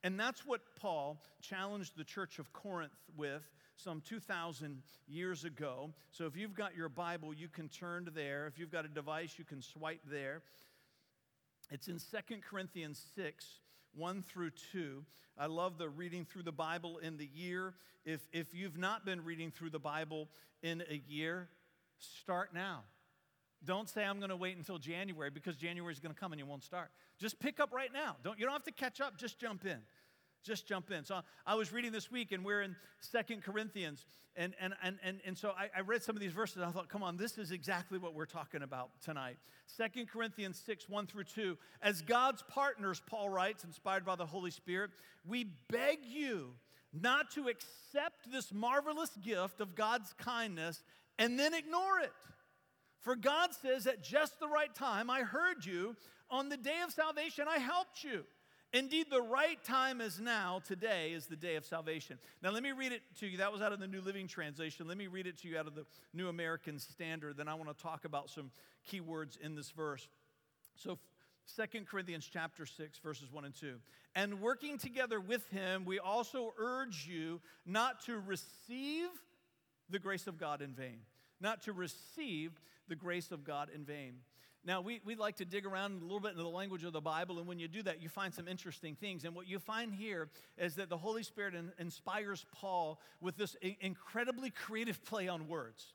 And 0.04 0.20
that's 0.20 0.44
what 0.44 0.60
Paul 0.78 1.18
challenged 1.40 1.96
the 1.96 2.04
church 2.04 2.38
of 2.38 2.52
Corinth 2.52 2.92
with 3.16 3.42
some 3.76 4.02
2,000 4.02 4.82
years 5.08 5.44
ago. 5.44 5.90
So 6.10 6.26
if 6.26 6.36
you've 6.36 6.54
got 6.54 6.76
your 6.76 6.90
Bible, 6.90 7.32
you 7.32 7.48
can 7.48 7.70
turn 7.70 8.10
there. 8.14 8.46
If 8.46 8.58
you've 8.58 8.70
got 8.70 8.84
a 8.84 8.88
device, 8.88 9.36
you 9.38 9.46
can 9.46 9.62
swipe 9.62 10.02
there. 10.06 10.42
It's 11.70 11.88
in 11.88 11.98
Second 11.98 12.42
Corinthians 12.42 13.02
6, 13.16 13.46
1 13.94 14.22
through 14.22 14.50
2. 14.72 15.02
I 15.38 15.46
love 15.46 15.78
the 15.78 15.88
reading 15.88 16.26
through 16.26 16.42
the 16.42 16.52
Bible 16.52 16.98
in 16.98 17.16
the 17.16 17.28
year. 17.34 17.72
If, 18.04 18.20
if 18.30 18.54
you've 18.54 18.76
not 18.76 19.06
been 19.06 19.24
reading 19.24 19.50
through 19.50 19.70
the 19.70 19.78
Bible 19.78 20.28
in 20.62 20.82
a 20.90 21.02
year, 21.08 21.48
start 21.98 22.52
now. 22.52 22.82
Don't 23.64 23.88
say 23.88 24.04
I'm 24.04 24.18
going 24.18 24.30
to 24.30 24.36
wait 24.36 24.56
until 24.56 24.78
January 24.78 25.30
because 25.30 25.56
January 25.56 25.92
is 25.92 26.00
going 26.00 26.14
to 26.14 26.20
come 26.20 26.32
and 26.32 26.38
you 26.38 26.46
won't 26.46 26.64
start. 26.64 26.90
Just 27.18 27.38
pick 27.38 27.60
up 27.60 27.72
right 27.72 27.92
now. 27.92 28.16
Don't, 28.22 28.38
you 28.38 28.44
don't 28.44 28.52
have 28.52 28.64
to 28.64 28.72
catch 28.72 29.00
up, 29.00 29.16
just 29.18 29.38
jump 29.38 29.64
in. 29.64 29.78
Just 30.42 30.66
jump 30.66 30.90
in. 30.90 31.04
So 31.04 31.20
I 31.46 31.54
was 31.54 31.72
reading 31.72 31.90
this 31.90 32.10
week 32.10 32.30
and 32.30 32.44
we're 32.44 32.60
in 32.60 32.76
Second 33.00 33.42
Corinthians. 33.42 34.04
And, 34.36 34.54
and, 34.60 34.74
and, 34.82 34.98
and, 35.02 35.20
and 35.24 35.38
so 35.38 35.50
I, 35.50 35.70
I 35.74 35.80
read 35.80 36.02
some 36.02 36.16
of 36.16 36.20
these 36.20 36.32
verses 36.32 36.56
and 36.56 36.66
I 36.66 36.70
thought, 36.70 36.90
come 36.90 37.02
on, 37.02 37.16
this 37.16 37.38
is 37.38 37.50
exactly 37.50 37.98
what 37.98 38.14
we're 38.14 38.26
talking 38.26 38.62
about 38.62 38.90
tonight. 39.00 39.38
Second 39.66 40.10
Corinthians 40.10 40.60
6, 40.66 40.88
1 40.88 41.06
through 41.06 41.24
2. 41.24 41.56
As 41.80 42.02
God's 42.02 42.42
partners, 42.42 43.00
Paul 43.06 43.30
writes, 43.30 43.64
inspired 43.64 44.04
by 44.04 44.16
the 44.16 44.26
Holy 44.26 44.50
Spirit, 44.50 44.90
we 45.26 45.46
beg 45.70 46.00
you 46.04 46.50
not 46.92 47.30
to 47.32 47.48
accept 47.48 48.30
this 48.30 48.52
marvelous 48.52 49.10
gift 49.22 49.60
of 49.60 49.74
God's 49.74 50.12
kindness 50.18 50.82
and 51.18 51.38
then 51.38 51.54
ignore 51.54 52.00
it. 52.00 52.12
For 53.04 53.14
God 53.14 53.50
says, 53.54 53.86
at 53.86 54.02
just 54.02 54.40
the 54.40 54.48
right 54.48 54.74
time, 54.74 55.10
I 55.10 55.20
heard 55.20 55.64
you. 55.64 55.94
On 56.30 56.48
the 56.48 56.56
day 56.56 56.80
of 56.82 56.90
salvation, 56.90 57.44
I 57.48 57.58
helped 57.58 58.02
you. 58.02 58.24
Indeed, 58.72 59.06
the 59.10 59.20
right 59.20 59.62
time 59.62 60.00
is 60.00 60.18
now. 60.18 60.62
Today 60.66 61.12
is 61.12 61.26
the 61.26 61.36
day 61.36 61.56
of 61.56 61.66
salvation. 61.66 62.18
Now, 62.42 62.50
let 62.50 62.62
me 62.62 62.72
read 62.72 62.92
it 62.92 63.02
to 63.20 63.26
you. 63.26 63.36
That 63.36 63.52
was 63.52 63.60
out 63.60 63.72
of 63.72 63.78
the 63.78 63.86
New 63.86 64.00
Living 64.00 64.26
Translation. 64.26 64.88
Let 64.88 64.96
me 64.96 65.06
read 65.06 65.26
it 65.26 65.36
to 65.42 65.48
you 65.48 65.58
out 65.58 65.66
of 65.66 65.74
the 65.74 65.84
New 66.14 66.28
American 66.28 66.78
Standard. 66.78 67.36
Then 67.36 67.46
I 67.46 67.54
want 67.54 67.68
to 67.76 67.80
talk 67.80 68.06
about 68.06 68.30
some 68.30 68.50
key 68.84 69.00
words 69.00 69.38
in 69.40 69.54
this 69.54 69.70
verse. 69.70 70.08
So, 70.74 70.98
Second 71.44 71.86
Corinthians 71.86 72.28
chapter 72.32 72.64
6 72.64 72.98
verses 73.00 73.30
1 73.30 73.44
and 73.44 73.54
2. 73.54 73.76
And 74.14 74.40
working 74.40 74.78
together 74.78 75.20
with 75.20 75.46
him, 75.50 75.84
we 75.84 75.98
also 75.98 76.54
urge 76.58 77.06
you 77.06 77.40
not 77.66 78.00
to 78.06 78.18
receive 78.18 79.08
the 79.90 79.98
grace 79.98 80.26
of 80.26 80.38
God 80.38 80.62
in 80.62 80.72
vain. 80.72 81.00
Not 81.40 81.62
to 81.64 81.72
receive 81.72 82.58
the 82.88 82.96
grace 82.96 83.30
of 83.30 83.44
God 83.44 83.68
in 83.74 83.84
vain. 83.84 84.16
Now, 84.66 84.80
we, 84.80 85.00
we 85.04 85.14
like 85.14 85.36
to 85.36 85.44
dig 85.44 85.66
around 85.66 86.00
a 86.00 86.04
little 86.04 86.20
bit 86.20 86.30
into 86.30 86.42
the 86.42 86.48
language 86.48 86.84
of 86.84 86.94
the 86.94 87.00
Bible, 87.00 87.38
and 87.38 87.46
when 87.46 87.58
you 87.58 87.68
do 87.68 87.82
that, 87.82 88.00
you 88.00 88.08
find 88.08 88.32
some 88.32 88.48
interesting 88.48 88.94
things. 88.94 89.24
And 89.24 89.34
what 89.34 89.46
you 89.46 89.58
find 89.58 89.92
here 89.92 90.30
is 90.56 90.76
that 90.76 90.88
the 90.88 90.96
Holy 90.96 91.22
Spirit 91.22 91.54
in, 91.54 91.70
inspires 91.78 92.46
Paul 92.50 92.98
with 93.20 93.36
this 93.36 93.56
incredibly 93.80 94.50
creative 94.50 95.04
play 95.04 95.28
on 95.28 95.48
words. 95.48 95.92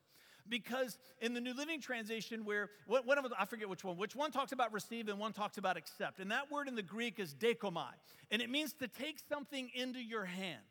Because 0.48 0.98
in 1.22 1.34
the 1.34 1.42
New 1.42 1.54
Living 1.54 1.82
Translation, 1.82 2.46
where 2.46 2.70
one 2.88 3.18
of 3.18 3.26
I 3.38 3.46
forget 3.46 3.70
which 3.70 3.84
one, 3.84 3.98
which 3.98 4.16
one 4.16 4.32
talks 4.32 4.52
about 4.52 4.72
receive 4.72 5.08
and 5.08 5.20
one 5.20 5.32
talks 5.32 5.60
about 5.60 5.78
accept. 5.78 6.20
And 6.20 6.32
that 6.32 6.52
word 6.52 6.68
in 6.68 6.76
the 6.76 6.82
Greek 6.82 7.20
is 7.20 7.36
dechomai, 7.36 7.92
and 8.32 8.42
it 8.42 8.50
means 8.50 8.74
to 8.74 8.88
take 8.88 9.20
something 9.30 9.70
into 9.76 10.00
your 10.00 10.26
hand. 10.26 10.62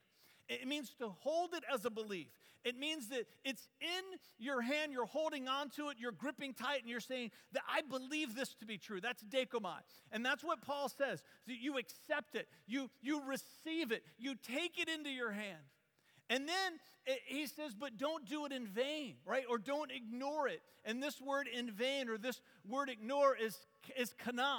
It 0.49 0.67
means 0.67 0.95
to 0.99 1.11
hold 1.21 1.53
it 1.55 1.63
as 1.73 1.85
a 1.85 1.91
belief. 1.91 2.29
It 2.65 2.79
means 2.79 3.09
that 3.09 3.27
it's 3.45 3.69
in 3.81 4.19
your 4.39 4.61
hand, 4.61 4.93
you're 4.93 5.07
holding 5.07 5.49
on 5.49 5.71
to 5.71 5.89
it, 5.89 5.97
you're 5.99 6.13
gripping 6.13 6.55
tight, 6.55 6.81
and 6.81 6.91
you're 6.91 7.01
saying 7.01 7.31
that 7.53 7.63
I 7.73 7.83
believe 7.83 8.35
this 8.35 8.55
to 8.55 8.67
be 8.67 8.79
true. 8.79 9.01
That's 9.01 9.23
dechomai. 9.23 9.79
And 10.13 10.25
that's 10.25 10.43
what 10.43 10.63
Paul 10.63 10.89
says. 10.89 11.23
That 11.47 11.61
you 11.61 11.79
accept 11.79 12.35
it, 12.35 12.49
you, 12.67 12.91
you 13.01 13.23
receive 13.27 13.93
it, 13.93 14.03
you 14.19 14.35
take 14.35 14.79
it 14.79 14.89
into 14.89 15.11
your 15.11 15.31
hand. 15.31 15.63
And 16.31 16.47
then 16.47 16.79
it, 17.07 17.21
he 17.27 17.47
says, 17.47 17.75
but 17.79 17.97
don't 17.97 18.29
do 18.29 18.45
it 18.45 18.53
in 18.53 18.67
vain, 18.67 19.15
right? 19.25 19.45
Or 19.49 19.57
don't 19.59 19.91
ignore 19.91 20.49
it. 20.49 20.61
And 20.85 21.03
this 21.03 21.21
word 21.21 21.49
in 21.49 21.71
vain 21.71 22.09
or 22.09 22.19
this 22.19 22.41
word 22.69 22.91
ignore 22.91 23.35
is, 23.35 23.57
is 23.97 24.15
kanos. 24.25 24.59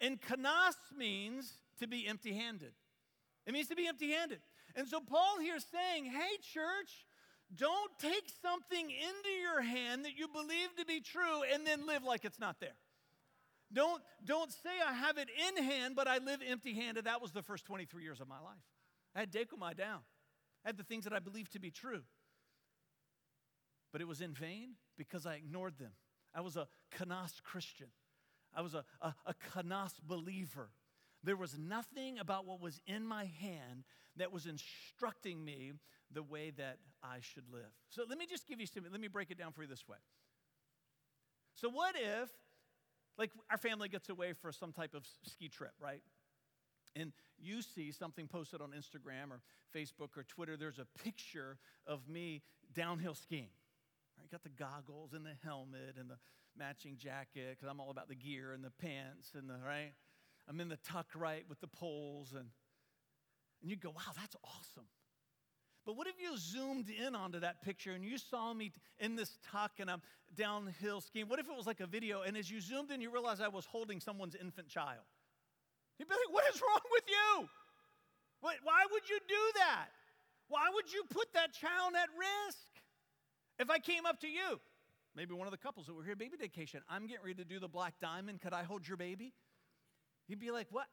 And 0.00 0.20
kanas 0.20 0.74
means 0.96 1.52
to 1.78 1.86
be 1.86 2.08
empty 2.08 2.32
handed. 2.32 2.72
It 3.46 3.52
means 3.52 3.68
to 3.68 3.76
be 3.76 3.86
empty 3.86 4.10
handed. 4.10 4.40
And 4.74 4.88
so 4.88 5.00
Paul 5.00 5.38
here 5.40 5.56
is 5.56 5.66
saying, 5.72 6.06
hey, 6.06 6.36
church, 6.52 7.06
don't 7.54 7.90
take 7.98 8.24
something 8.42 8.90
into 8.90 9.28
your 9.40 9.62
hand 9.62 10.04
that 10.04 10.18
you 10.18 10.28
believe 10.28 10.74
to 10.78 10.84
be 10.84 11.00
true 11.00 11.42
and 11.52 11.66
then 11.66 11.86
live 11.86 12.02
like 12.02 12.24
it's 12.24 12.40
not 12.40 12.56
there. 12.60 12.76
Don't, 13.72 14.02
don't 14.24 14.52
say 14.52 14.70
I 14.86 14.92
have 14.92 15.18
it 15.18 15.28
in 15.48 15.62
hand, 15.62 15.96
but 15.96 16.06
I 16.06 16.18
live 16.18 16.40
empty 16.46 16.74
handed. 16.74 17.04
That 17.04 17.20
was 17.20 17.32
the 17.32 17.42
first 17.42 17.64
23 17.66 18.02
years 18.02 18.20
of 18.20 18.28
my 18.28 18.40
life. 18.40 18.62
I 19.14 19.20
had 19.20 19.32
dechomai 19.32 19.76
down. 19.76 20.00
I 20.64 20.68
had 20.68 20.76
the 20.76 20.84
things 20.84 21.04
that 21.04 21.12
I 21.12 21.18
believed 21.18 21.52
to 21.52 21.60
be 21.60 21.70
true. 21.70 22.02
But 23.92 24.00
it 24.00 24.08
was 24.08 24.20
in 24.20 24.32
vain 24.32 24.74
because 24.96 25.26
I 25.26 25.34
ignored 25.34 25.78
them. 25.78 25.92
I 26.34 26.40
was 26.40 26.56
a 26.56 26.68
kanas 26.96 27.42
Christian. 27.42 27.88
I 28.54 28.60
was 28.60 28.74
a, 28.74 28.84
a, 29.00 29.14
a 29.26 29.34
kanas 29.52 29.94
believer. 30.02 30.70
There 31.26 31.36
was 31.36 31.58
nothing 31.58 32.20
about 32.20 32.46
what 32.46 32.60
was 32.60 32.80
in 32.86 33.04
my 33.04 33.24
hand 33.40 33.82
that 34.16 34.32
was 34.32 34.46
instructing 34.46 35.44
me 35.44 35.72
the 36.12 36.22
way 36.22 36.52
that 36.56 36.78
I 37.02 37.16
should 37.20 37.42
live. 37.52 37.72
So 37.88 38.04
let 38.08 38.16
me 38.16 38.26
just 38.30 38.46
give 38.46 38.60
you 38.60 38.66
some, 38.66 38.84
let 38.90 39.00
me 39.00 39.08
break 39.08 39.32
it 39.32 39.36
down 39.36 39.50
for 39.50 39.62
you 39.62 39.68
this 39.68 39.88
way. 39.88 39.96
So, 41.56 41.68
what 41.68 41.96
if, 41.96 42.30
like, 43.18 43.32
our 43.50 43.58
family 43.58 43.88
gets 43.88 44.08
away 44.08 44.34
for 44.34 44.52
some 44.52 44.72
type 44.72 44.94
of 44.94 45.04
ski 45.24 45.48
trip, 45.48 45.72
right? 45.80 46.02
And 46.94 47.12
you 47.38 47.60
see 47.60 47.90
something 47.90 48.28
posted 48.28 48.60
on 48.60 48.70
Instagram 48.70 49.30
or 49.30 49.40
Facebook 49.74 50.16
or 50.16 50.22
Twitter, 50.22 50.56
there's 50.56 50.78
a 50.78 50.86
picture 51.02 51.58
of 51.86 52.08
me 52.08 52.42
downhill 52.72 53.14
skiing. 53.14 53.48
Right? 54.16 54.30
Got 54.30 54.44
the 54.44 54.50
goggles 54.50 55.12
and 55.12 55.26
the 55.26 55.34
helmet 55.42 55.96
and 55.98 56.08
the 56.08 56.18
matching 56.56 56.96
jacket 56.98 57.56
because 57.56 57.68
I'm 57.68 57.80
all 57.80 57.90
about 57.90 58.08
the 58.08 58.14
gear 58.14 58.52
and 58.52 58.62
the 58.62 58.70
pants 58.70 59.32
and 59.34 59.50
the, 59.50 59.56
right? 59.66 59.92
I'm 60.48 60.60
in 60.60 60.68
the 60.68 60.78
tuck 60.78 61.06
right 61.14 61.44
with 61.48 61.60
the 61.60 61.66
poles 61.66 62.32
and 62.32 62.48
and 63.62 63.70
you 63.70 63.76
go, 63.76 63.88
wow, 63.90 64.12
that's 64.14 64.36
awesome. 64.44 64.86
But 65.86 65.96
what 65.96 66.06
if 66.06 66.14
you 66.20 66.36
zoomed 66.36 66.90
in 66.90 67.14
onto 67.14 67.40
that 67.40 67.62
picture 67.62 67.92
and 67.92 68.04
you 68.04 68.18
saw 68.18 68.52
me 68.52 68.72
in 68.98 69.16
this 69.16 69.38
tuck 69.50 69.72
and 69.78 69.90
I'm 69.90 70.02
downhill 70.34 71.00
skiing? 71.00 71.28
What 71.28 71.38
if 71.38 71.48
it 71.48 71.56
was 71.56 71.66
like 71.66 71.80
a 71.80 71.86
video 71.86 72.22
and 72.22 72.36
as 72.36 72.50
you 72.50 72.60
zoomed 72.60 72.90
in, 72.90 73.00
you 73.00 73.10
realized 73.10 73.40
I 73.40 73.48
was 73.48 73.64
holding 73.64 74.00
someone's 74.00 74.34
infant 74.34 74.68
child? 74.68 75.06
You'd 75.98 76.08
be 76.08 76.14
like, 76.14 76.34
what 76.34 76.44
is 76.52 76.60
wrong 76.60 76.80
with 76.92 77.04
you? 77.08 77.48
Why 78.40 78.84
would 78.92 79.08
you 79.08 79.18
do 79.26 79.52
that? 79.56 79.86
Why 80.48 80.68
would 80.74 80.92
you 80.92 81.02
put 81.10 81.32
that 81.34 81.52
child 81.52 81.94
at 81.96 82.08
risk? 82.18 82.66
If 83.58 83.70
I 83.70 83.78
came 83.78 84.06
up 84.06 84.20
to 84.20 84.28
you, 84.28 84.60
maybe 85.14 85.34
one 85.34 85.46
of 85.46 85.50
the 85.50 85.58
couples 85.58 85.86
that 85.86 85.94
were 85.94 86.04
here, 86.04 86.14
baby 86.14 86.36
vacation, 86.38 86.82
I'm 86.88 87.06
getting 87.06 87.24
ready 87.24 87.42
to 87.42 87.44
do 87.44 87.58
the 87.58 87.68
black 87.68 87.94
diamond. 88.00 88.40
Could 88.42 88.52
I 88.52 88.64
hold 88.64 88.86
your 88.86 88.96
baby? 88.96 89.32
You'd 90.28 90.40
be 90.40 90.50
like, 90.50 90.68
what? 90.70 90.86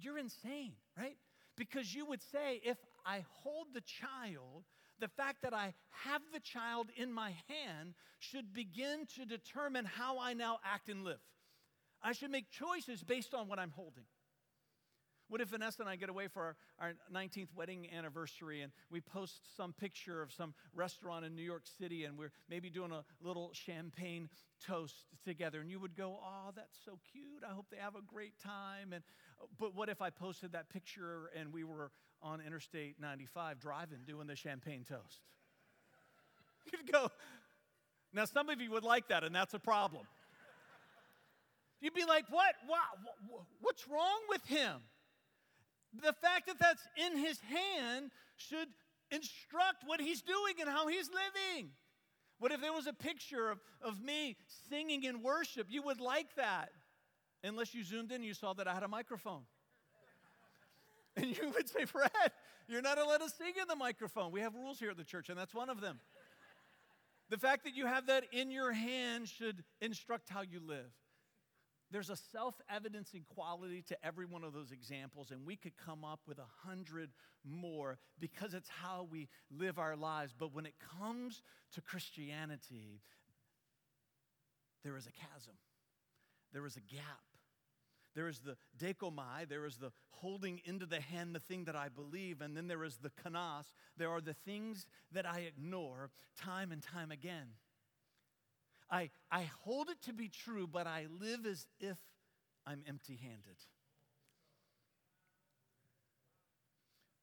You're 0.00 0.18
insane, 0.18 0.72
right? 0.96 1.16
Because 1.56 1.94
you 1.94 2.06
would 2.06 2.22
say, 2.22 2.60
if 2.64 2.78
I 3.04 3.24
hold 3.42 3.68
the 3.74 3.80
child, 3.80 4.64
the 5.00 5.08
fact 5.08 5.42
that 5.42 5.54
I 5.54 5.74
have 6.04 6.22
the 6.32 6.40
child 6.40 6.88
in 6.96 7.12
my 7.12 7.34
hand 7.48 7.94
should 8.18 8.52
begin 8.52 9.06
to 9.16 9.24
determine 9.24 9.84
how 9.84 10.18
I 10.18 10.34
now 10.34 10.58
act 10.64 10.88
and 10.88 11.04
live. 11.04 11.20
I 12.02 12.12
should 12.12 12.30
make 12.30 12.50
choices 12.50 13.02
based 13.02 13.34
on 13.34 13.48
what 13.48 13.58
I'm 13.58 13.72
holding. 13.72 14.04
What 15.28 15.42
if 15.42 15.48
Vanessa 15.48 15.82
and 15.82 15.90
I 15.90 15.96
get 15.96 16.08
away 16.08 16.28
for 16.28 16.42
our, 16.42 16.56
our, 16.80 16.92
19th 17.14 17.48
wedding 17.54 17.88
anniversary 17.94 18.62
and 18.62 18.72
we 18.90 19.02
post 19.02 19.54
some 19.56 19.74
picture 19.74 20.22
of 20.22 20.32
some 20.32 20.54
restaurant 20.74 21.26
in 21.26 21.36
New 21.36 21.42
York 21.42 21.64
City 21.78 22.04
and 22.04 22.16
we're 22.16 22.32
maybe 22.48 22.70
doing 22.70 22.92
a 22.92 23.04
little 23.20 23.50
champagne 23.52 24.30
toast 24.66 24.94
together 25.24 25.60
and 25.60 25.70
you 25.70 25.78
would 25.80 25.94
go, 25.94 26.18
"Oh, 26.22 26.50
that's 26.56 26.78
so 26.82 26.98
cute. 27.12 27.42
I 27.46 27.52
hope 27.52 27.66
they 27.70 27.76
have 27.76 27.94
a 27.94 28.00
great 28.00 28.38
time." 28.38 28.94
And 28.94 29.04
but 29.58 29.74
what 29.74 29.90
if 29.90 30.00
I 30.00 30.08
posted 30.08 30.52
that 30.52 30.70
picture 30.70 31.30
and 31.38 31.52
we 31.52 31.62
were 31.62 31.90
on 32.22 32.40
Interstate 32.40 32.98
95 32.98 33.60
driving 33.60 33.98
doing 34.06 34.26
the 34.26 34.36
champagne 34.36 34.84
toast? 34.88 35.20
You'd 36.72 36.90
go, 36.90 37.10
now 38.14 38.24
some 38.24 38.48
of 38.48 38.60
you 38.60 38.70
would 38.70 38.84
like 38.84 39.08
that 39.08 39.24
and 39.24 39.34
that's 39.34 39.52
a 39.52 39.58
problem. 39.58 40.06
You'd 41.80 41.94
be 41.94 42.04
like, 42.04 42.24
what? 42.30 42.54
what? 42.66 42.80
What's 43.60 43.86
wrong 43.86 44.20
with 44.28 44.44
him? 44.46 44.80
The 46.02 46.12
fact 46.12 46.46
that 46.46 46.58
that's 46.58 46.82
in 46.96 47.18
his 47.18 47.40
hand 47.40 48.10
should 48.36 48.68
instruct 49.10 49.84
what 49.86 50.00
he's 50.00 50.22
doing 50.22 50.54
and 50.60 50.68
how 50.68 50.86
he's 50.86 51.08
living. 51.08 51.70
What 52.38 52.52
if 52.52 52.60
there 52.60 52.72
was 52.72 52.86
a 52.86 52.92
picture 52.92 53.50
of, 53.50 53.58
of 53.82 54.00
me 54.00 54.36
singing 54.68 55.04
in 55.04 55.22
worship? 55.22 55.66
You 55.70 55.82
would 55.82 56.00
like 56.00 56.34
that. 56.36 56.70
Unless 57.42 57.74
you 57.74 57.84
zoomed 57.84 58.10
in 58.10 58.16
and 58.16 58.24
you 58.24 58.34
saw 58.34 58.52
that 58.54 58.68
I 58.68 58.74
had 58.74 58.82
a 58.82 58.88
microphone. 58.88 59.42
And 61.16 61.36
you 61.36 61.50
would 61.52 61.68
say, 61.68 61.84
Fred, 61.84 62.10
you're 62.68 62.80
not 62.80 62.96
allowed 62.96 63.18
to 63.18 63.28
sing 63.28 63.54
in 63.60 63.66
the 63.66 63.74
microphone. 63.74 64.30
We 64.30 64.40
have 64.40 64.54
rules 64.54 64.78
here 64.78 64.90
at 64.90 64.96
the 64.96 65.02
church, 65.02 65.28
and 65.30 65.36
that's 65.36 65.52
one 65.52 65.68
of 65.68 65.80
them. 65.80 65.98
The 67.28 67.38
fact 67.38 67.64
that 67.64 67.74
you 67.74 67.86
have 67.86 68.06
that 68.06 68.24
in 68.30 68.52
your 68.52 68.72
hand 68.72 69.28
should 69.28 69.64
instruct 69.80 70.28
how 70.28 70.42
you 70.42 70.60
live. 70.64 70.92
There's 71.90 72.10
a 72.10 72.16
self 72.16 72.54
evidencing 72.68 73.24
quality 73.34 73.82
to 73.88 74.04
every 74.04 74.26
one 74.26 74.44
of 74.44 74.52
those 74.52 74.72
examples, 74.72 75.30
and 75.30 75.46
we 75.46 75.56
could 75.56 75.76
come 75.76 76.04
up 76.04 76.20
with 76.26 76.38
a 76.38 76.68
hundred 76.68 77.10
more 77.44 77.98
because 78.20 78.52
it's 78.52 78.68
how 78.68 79.08
we 79.10 79.28
live 79.50 79.78
our 79.78 79.96
lives. 79.96 80.34
But 80.38 80.54
when 80.54 80.66
it 80.66 80.74
comes 80.98 81.42
to 81.72 81.80
Christianity, 81.80 83.00
there 84.84 84.96
is 84.96 85.06
a 85.06 85.12
chasm, 85.12 85.54
there 86.52 86.66
is 86.66 86.76
a 86.76 86.80
gap. 86.80 87.02
There 88.14 88.26
is 88.26 88.40
the 88.40 88.56
dechomai, 88.76 89.48
there 89.48 89.64
is 89.64 89.76
the 89.76 89.92
holding 90.10 90.60
into 90.64 90.86
the 90.86 91.00
hand 91.00 91.36
the 91.36 91.40
thing 91.40 91.66
that 91.66 91.76
I 91.76 91.88
believe, 91.88 92.40
and 92.40 92.56
then 92.56 92.66
there 92.66 92.82
is 92.82 92.96
the 92.96 93.10
kanas. 93.10 93.66
There 93.96 94.10
are 94.10 94.20
the 94.20 94.34
things 94.34 94.86
that 95.12 95.24
I 95.24 95.40
ignore 95.40 96.10
time 96.36 96.72
and 96.72 96.82
time 96.82 97.12
again. 97.12 97.46
I, 98.90 99.10
I 99.30 99.48
hold 99.64 99.90
it 99.90 100.00
to 100.02 100.12
be 100.12 100.28
true, 100.28 100.66
but 100.66 100.86
I 100.86 101.06
live 101.20 101.46
as 101.46 101.66
if 101.80 101.98
I'm 102.66 102.82
empty 102.86 103.18
handed. 103.20 103.56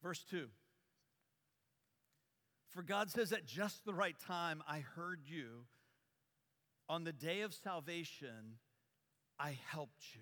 Verse 0.04 0.24
2 0.30 0.48
For 2.70 2.84
God 2.84 3.10
says, 3.10 3.32
At 3.32 3.46
just 3.46 3.86
the 3.86 3.94
right 3.94 4.16
time, 4.20 4.62
I 4.68 4.80
heard 4.80 5.22
you. 5.26 5.66
On 6.88 7.04
the 7.04 7.14
day 7.14 7.42
of 7.42 7.54
salvation, 7.54 8.60
I 9.40 9.58
helped 9.72 10.04
you. 10.14 10.22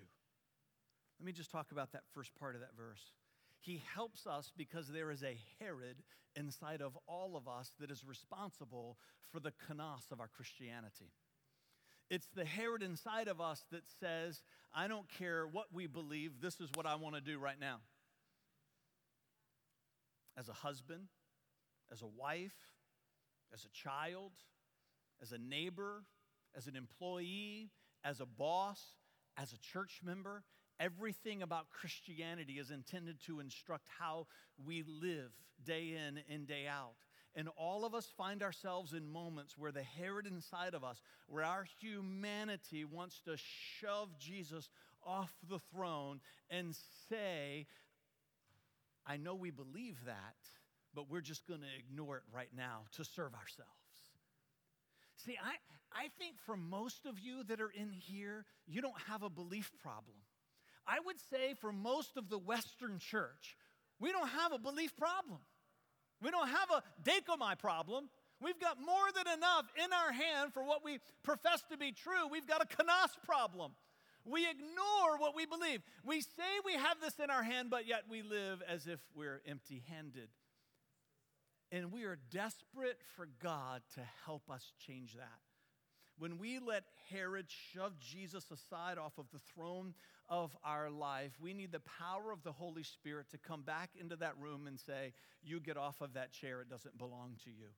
Let 1.20 1.26
me 1.26 1.32
just 1.32 1.50
talk 1.50 1.72
about 1.72 1.92
that 1.92 2.04
first 2.14 2.34
part 2.34 2.54
of 2.54 2.62
that 2.62 2.74
verse. 2.76 3.12
He 3.60 3.82
helps 3.94 4.26
us 4.26 4.52
because 4.56 4.88
there 4.88 5.10
is 5.10 5.22
a 5.22 5.38
Herod 5.60 6.02
inside 6.36 6.80
of 6.80 6.98
all 7.06 7.36
of 7.36 7.46
us 7.46 7.72
that 7.80 7.90
is 7.90 8.04
responsible 8.04 8.98
for 9.30 9.40
the 9.40 9.52
kanos 9.52 10.10
of 10.10 10.20
our 10.20 10.28
Christianity. 10.28 11.12
It's 12.10 12.28
the 12.34 12.44
Herod 12.44 12.82
inside 12.82 13.28
of 13.28 13.40
us 13.40 13.64
that 13.70 13.84
says, 14.00 14.42
I 14.74 14.88
don't 14.88 15.08
care 15.08 15.46
what 15.46 15.66
we 15.72 15.86
believe, 15.86 16.40
this 16.40 16.60
is 16.60 16.68
what 16.74 16.86
I 16.86 16.96
want 16.96 17.14
to 17.14 17.20
do 17.20 17.38
right 17.38 17.58
now. 17.58 17.78
As 20.36 20.48
a 20.48 20.52
husband, 20.52 21.08
as 21.92 22.02
a 22.02 22.06
wife, 22.06 22.56
as 23.52 23.64
a 23.64 23.68
child, 23.68 24.32
as 25.22 25.32
a 25.32 25.38
neighbor, 25.38 26.04
as 26.56 26.66
an 26.66 26.76
employee, 26.76 27.70
as 28.04 28.20
a 28.20 28.26
boss, 28.26 28.80
as 29.36 29.52
a 29.52 29.58
church 29.58 30.00
member, 30.04 30.42
everything 30.80 31.42
about 31.42 31.70
Christianity 31.70 32.54
is 32.54 32.70
intended 32.70 33.20
to 33.26 33.40
instruct 33.40 33.88
how 33.98 34.26
we 34.64 34.82
live 34.82 35.30
day 35.64 35.96
in 35.96 36.20
and 36.32 36.46
day 36.46 36.66
out. 36.68 36.96
And 37.36 37.48
all 37.56 37.84
of 37.84 37.94
us 37.94 38.06
find 38.16 38.42
ourselves 38.42 38.92
in 38.92 39.10
moments 39.10 39.58
where 39.58 39.72
the 39.72 39.82
Herod 39.82 40.26
inside 40.26 40.74
of 40.74 40.84
us, 40.84 41.02
where 41.26 41.44
our 41.44 41.66
humanity 41.80 42.84
wants 42.84 43.20
to 43.24 43.36
shove 43.36 44.16
Jesus 44.18 44.68
off 45.04 45.32
the 45.48 45.58
throne 45.72 46.20
and 46.48 46.76
say, 47.08 47.66
I 49.06 49.16
know 49.16 49.34
we 49.34 49.50
believe 49.50 49.98
that, 50.06 50.36
but 50.94 51.10
we're 51.10 51.20
just 51.20 51.46
going 51.46 51.60
to 51.60 51.66
ignore 51.78 52.18
it 52.18 52.22
right 52.32 52.50
now 52.56 52.82
to 52.92 53.04
serve 53.04 53.34
ourselves. 53.34 53.70
See, 55.16 55.36
I, 55.42 55.54
I 55.92 56.08
think 56.18 56.36
for 56.46 56.56
most 56.56 57.04
of 57.06 57.18
you 57.18 57.44
that 57.44 57.60
are 57.60 57.70
in 57.70 57.90
here, 57.90 58.44
you 58.66 58.80
don't 58.80 59.00
have 59.08 59.22
a 59.22 59.30
belief 59.30 59.72
problem. 59.82 60.16
I 60.86 60.98
would 61.04 61.18
say 61.30 61.54
for 61.54 61.72
most 61.72 62.16
of 62.16 62.28
the 62.28 62.38
Western 62.38 62.98
church, 62.98 63.56
we 63.98 64.12
don't 64.12 64.28
have 64.28 64.52
a 64.52 64.58
belief 64.58 64.96
problem. 64.96 65.40
We 66.22 66.30
don't 66.30 66.48
have 66.48 66.70
a 66.70 66.82
dechomai 67.02 67.58
problem. 67.58 68.08
We've 68.40 68.58
got 68.60 68.78
more 68.78 69.12
than 69.14 69.32
enough 69.32 69.66
in 69.82 69.92
our 69.92 70.12
hand 70.12 70.52
for 70.52 70.64
what 70.64 70.84
we 70.84 70.98
profess 71.22 71.62
to 71.70 71.78
be 71.78 71.92
true. 71.92 72.28
We've 72.30 72.46
got 72.46 72.62
a 72.62 72.66
kanos 72.66 73.10
problem. 73.24 73.72
We 74.24 74.48
ignore 74.48 75.18
what 75.18 75.36
we 75.36 75.46
believe. 75.46 75.82
We 76.04 76.20
say 76.22 76.60
we 76.64 76.74
have 76.74 77.00
this 77.00 77.18
in 77.22 77.30
our 77.30 77.42
hand, 77.42 77.68
but 77.70 77.86
yet 77.86 78.04
we 78.08 78.22
live 78.22 78.62
as 78.66 78.86
if 78.86 79.00
we're 79.14 79.42
empty 79.46 79.82
handed. 79.90 80.28
And 81.70 81.92
we 81.92 82.04
are 82.04 82.18
desperate 82.30 82.98
for 83.16 83.28
God 83.42 83.82
to 83.94 84.00
help 84.24 84.50
us 84.50 84.72
change 84.86 85.14
that. 85.14 85.40
When 86.18 86.38
we 86.38 86.58
let 86.58 86.84
Herod 87.10 87.46
shove 87.48 87.98
Jesus 87.98 88.50
aside 88.50 88.98
off 88.98 89.18
of 89.18 89.26
the 89.32 89.40
throne 89.54 89.94
of 90.28 90.56
our 90.64 90.90
life, 90.90 91.32
we 91.40 91.52
need 91.52 91.72
the 91.72 91.80
power 91.80 92.32
of 92.32 92.42
the 92.42 92.52
Holy 92.52 92.82
Spirit 92.82 93.30
to 93.30 93.38
come 93.38 93.62
back 93.62 93.90
into 93.98 94.16
that 94.16 94.34
room 94.38 94.66
and 94.66 94.78
say, 94.78 95.12
You 95.42 95.60
get 95.60 95.76
off 95.76 96.00
of 96.00 96.14
that 96.14 96.32
chair, 96.32 96.60
it 96.60 96.68
doesn't 96.68 96.96
belong 96.98 97.36
to 97.44 97.50
you. 97.50 97.68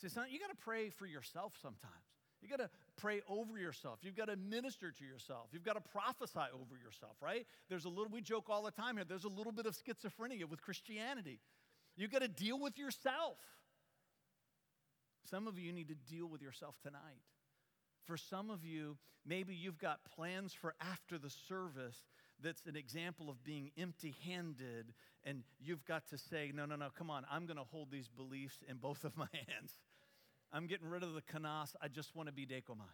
See, 0.00 0.08
son, 0.08 0.26
you 0.30 0.38
got 0.38 0.50
to 0.50 0.56
pray 0.56 0.90
for 0.90 1.06
yourself 1.06 1.52
sometimes. 1.60 1.92
You 2.42 2.48
got 2.48 2.58
to 2.58 2.70
pray 2.96 3.22
over 3.28 3.58
yourself. 3.58 4.00
You've 4.02 4.16
got 4.16 4.26
to 4.26 4.36
minister 4.36 4.90
to 4.90 5.04
yourself. 5.04 5.48
You've 5.52 5.64
got 5.64 5.74
to 5.74 5.80
prophesy 5.80 6.50
over 6.52 6.76
yourself, 6.76 7.16
right? 7.22 7.46
There's 7.70 7.86
a 7.86 7.88
little, 7.88 8.08
we 8.10 8.20
joke 8.20 8.50
all 8.50 8.62
the 8.62 8.70
time 8.70 8.96
here, 8.96 9.04
there's 9.04 9.24
a 9.24 9.28
little 9.30 9.52
bit 9.52 9.66
of 9.66 9.74
schizophrenia 9.74 10.44
with 10.44 10.60
Christianity. 10.60 11.40
You've 11.96 12.12
got 12.12 12.22
to 12.22 12.28
deal 12.28 12.60
with 12.60 12.76
yourself. 12.76 13.38
Some 15.30 15.46
of 15.46 15.58
you 15.58 15.72
need 15.72 15.88
to 15.88 15.94
deal 15.94 16.26
with 16.26 16.42
yourself 16.42 16.74
tonight. 16.82 17.22
For 18.06 18.16
some 18.16 18.50
of 18.50 18.64
you, 18.64 18.96
maybe 19.26 19.54
you've 19.54 19.78
got 19.78 20.00
plans 20.16 20.52
for 20.52 20.74
after 20.80 21.18
the 21.18 21.30
service 21.30 21.96
that's 22.42 22.66
an 22.66 22.76
example 22.76 23.30
of 23.30 23.42
being 23.44 23.70
empty 23.78 24.14
handed, 24.26 24.92
and 25.24 25.42
you've 25.60 25.84
got 25.84 26.06
to 26.10 26.18
say, 26.18 26.52
No, 26.54 26.66
no, 26.66 26.76
no, 26.76 26.88
come 26.96 27.10
on, 27.10 27.24
I'm 27.30 27.46
going 27.46 27.56
to 27.56 27.64
hold 27.64 27.90
these 27.90 28.08
beliefs 28.08 28.62
in 28.68 28.76
both 28.76 29.04
of 29.04 29.16
my 29.16 29.28
hands. 29.32 29.78
I'm 30.52 30.66
getting 30.66 30.88
rid 30.88 31.02
of 31.02 31.14
the 31.14 31.22
kanas. 31.22 31.74
I 31.80 31.88
just 31.88 32.14
want 32.14 32.28
to 32.28 32.32
be 32.32 32.46
dechomai. 32.46 32.92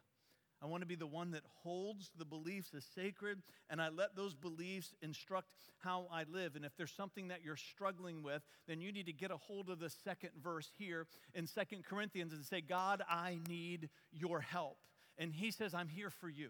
I 0.62 0.66
want 0.66 0.83
to 0.83 0.87
be 0.87 0.94
the 0.94 1.07
one 1.07 1.31
that 1.31 1.42
holds 1.62 2.11
the 2.18 2.25
beliefs 2.25 2.73
as 2.77 2.85
sacred, 2.85 3.42
and 3.70 3.81
I 3.81 3.88
let 3.88 4.14
those 4.14 4.35
beliefs 4.35 4.94
instruct 5.01 5.49
how 5.79 6.07
I 6.12 6.25
live. 6.31 6.55
And 6.55 6.66
if 6.66 6.77
there's 6.77 6.92
something 6.92 7.29
that 7.29 7.42
you're 7.42 7.57
struggling 7.57 8.23
with, 8.23 8.42
then 8.68 8.81
you 8.81 8.92
need 8.92 9.07
to 9.07 9.12
get 9.12 9.31
a 9.31 9.38
hold 9.38 9.70
of 9.70 9.79
the 9.79 9.88
second 9.88 10.31
verse 10.42 10.70
here 10.77 11.07
in 11.35 11.46
Second 11.46 11.85
Corinthians 11.85 12.35
and 12.35 12.44
say, 12.44 12.61
God, 12.61 13.03
I 13.09 13.38
need 13.49 13.88
your 14.12 14.40
help. 14.40 14.77
And 15.20 15.33
he 15.33 15.52
says, 15.52 15.74
I'm 15.74 15.88
here 15.88 16.11
for 16.11 16.28
you. 16.28 16.48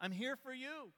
I'm 0.00 0.12
here 0.12 0.36
for 0.36 0.54
you. 0.54 0.92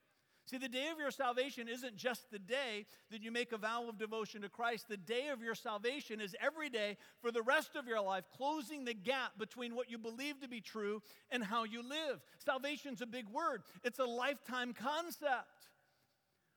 See, 0.46 0.58
the 0.58 0.68
day 0.68 0.88
of 0.92 0.98
your 0.98 1.10
salvation 1.10 1.68
isn't 1.68 1.96
just 1.96 2.30
the 2.30 2.38
day 2.38 2.84
that 3.10 3.22
you 3.22 3.32
make 3.32 3.52
a 3.52 3.56
vow 3.56 3.88
of 3.88 3.98
devotion 3.98 4.42
to 4.42 4.50
Christ. 4.50 4.88
The 4.88 4.98
day 4.98 5.28
of 5.32 5.42
your 5.42 5.54
salvation 5.54 6.20
is 6.20 6.37
every 6.38 6.68
day 6.68 6.98
for 7.22 7.32
the 7.32 7.40
rest 7.40 7.76
of 7.76 7.87
your 7.87 8.02
life, 8.02 8.24
closing 8.37 8.84
the 8.84 8.92
gap 8.92 9.38
between 9.38 9.74
what 9.74 9.90
you 9.90 9.96
believe 9.96 10.40
to 10.42 10.48
be 10.48 10.60
true 10.60 11.00
and 11.30 11.42
how 11.42 11.64
you 11.64 11.82
live. 11.82 12.20
Salvation's 12.44 13.00
a 13.00 13.06
big 13.06 13.26
word, 13.30 13.62
it's 13.82 13.98
a 13.98 14.04
lifetime 14.04 14.74
concept. 14.74 15.70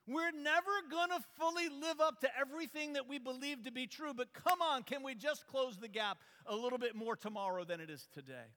We're 0.06 0.32
never 0.32 0.72
going 0.90 1.10
to 1.10 1.20
fully 1.38 1.68
live 1.68 2.00
up 2.00 2.22
to 2.22 2.30
everything 2.38 2.94
that 2.94 3.10
we 3.10 3.20
believe 3.20 3.64
to 3.66 3.72
be 3.72 3.88
true, 3.88 4.14
but 4.14 4.34
come 4.34 4.62
on, 4.62 4.84
can 4.84 5.04
we 5.04 5.16
just 5.16 5.48
close 5.48 5.78
the 5.78 5.90
gap 5.90 6.18
a 6.46 6.56
little 6.56 6.80
bit 6.80 6.96
more 6.96 7.18
tomorrow 7.18 7.66
than 7.66 7.82
it 7.82 7.90
is 7.90 8.08
today? 8.14 8.48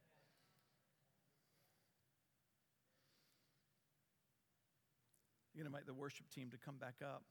Going 5.61 5.71
to 5.71 5.77
invite 5.77 5.87
the 5.87 5.95
worship 5.95 6.25
team 6.35 6.49
to 6.51 6.57
come 6.57 6.77
back 6.77 6.95
up. 7.03 7.23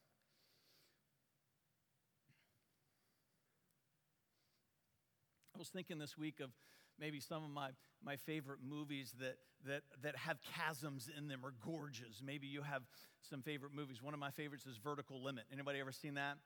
I 5.56 5.58
was 5.58 5.70
thinking 5.70 5.98
this 5.98 6.16
week 6.16 6.40
of 6.40 6.52
maybe 7.00 7.20
some 7.20 7.44
of 7.44 7.50
my, 7.50 7.70
my 8.04 8.18
favorite 8.18 8.60
movies 8.64 9.16
that, 9.20 9.38
that, 9.66 9.82
that 10.04 10.16
have 10.16 10.38
chasms 10.56 11.10
in 11.18 11.28
them 11.28 11.40
or 11.44 11.54
gorges. 11.66 12.22
Maybe 12.24 12.46
you 12.46 12.62
have 12.62 12.84
some 13.28 13.42
favorite 13.42 13.74
movies. 13.74 14.04
One 14.04 14.14
of 14.14 14.20
my 14.20 14.30
favorites 14.30 14.68
is 14.68 14.78
Vertical 14.78 15.24
Limit. 15.24 15.46
Anybody 15.52 15.80
ever 15.80 15.92
seen 15.92 16.14
that? 16.14 16.38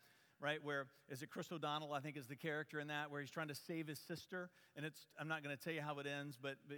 Right? 0.44 0.62
Where 0.62 0.88
is 1.10 1.22
it 1.22 1.30
Chris 1.30 1.50
O'Donnell, 1.54 1.94
I 1.94 2.02
think, 2.02 2.18
is 2.18 2.28
the 2.28 2.36
character 2.36 2.82
in 2.82 2.88
that, 2.88 3.10
where 3.10 3.22
he's 3.22 3.32
trying 3.32 3.48
to 3.48 3.56
save 3.56 3.88
his 3.88 4.00
sister. 4.00 4.50
And 4.76 4.86
it's, 4.86 5.00
I'm 5.18 5.30
not 5.30 5.42
going 5.42 5.56
to 5.56 5.64
tell 5.64 5.72
you 5.72 5.82
how 5.82 5.98
it 6.00 6.06
ends, 6.06 6.38
but, 6.40 6.56
but 6.68 6.78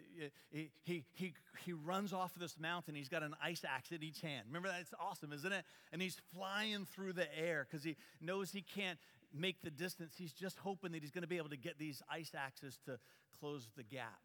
he, 0.51 0.69
he, 0.84 1.04
he, 1.13 1.34
he 1.65 1.73
runs 1.73 2.13
off 2.13 2.32
this 2.36 2.60
mountain. 2.60 2.93
He's 2.93 3.10
got 3.10 3.23
an 3.23 3.34
ice 3.43 3.65
axe 3.67 3.91
in 3.91 4.04
each 4.04 4.21
hand. 4.21 4.43
Remember 4.47 4.67
that? 4.67 4.82
It's 4.82 4.93
awesome, 4.99 5.34
isn't 5.34 5.51
it? 5.51 5.65
And 5.91 5.99
he's 5.99 6.21
flying 6.36 6.86
through 6.86 7.13
the 7.13 7.28
air 7.38 7.65
because 7.69 7.84
he 7.84 7.97
knows 8.21 8.51
he 8.51 8.62
can't 8.62 8.99
make 9.34 9.63
the 9.63 9.71
distance. 9.71 10.13
He's 10.15 10.34
just 10.34 10.60
hoping 10.60 10.91
that 10.91 11.01
he's 11.01 11.12
going 11.12 11.23
to 11.23 11.28
be 11.28 11.38
able 11.38 11.49
to 11.49 11.58
get 11.58 11.80
these 11.80 12.04
ice 12.10 12.34
axes 12.38 12.78
to 12.86 12.99
close 13.39 13.67
the 13.75 13.84
gap. 13.84 14.19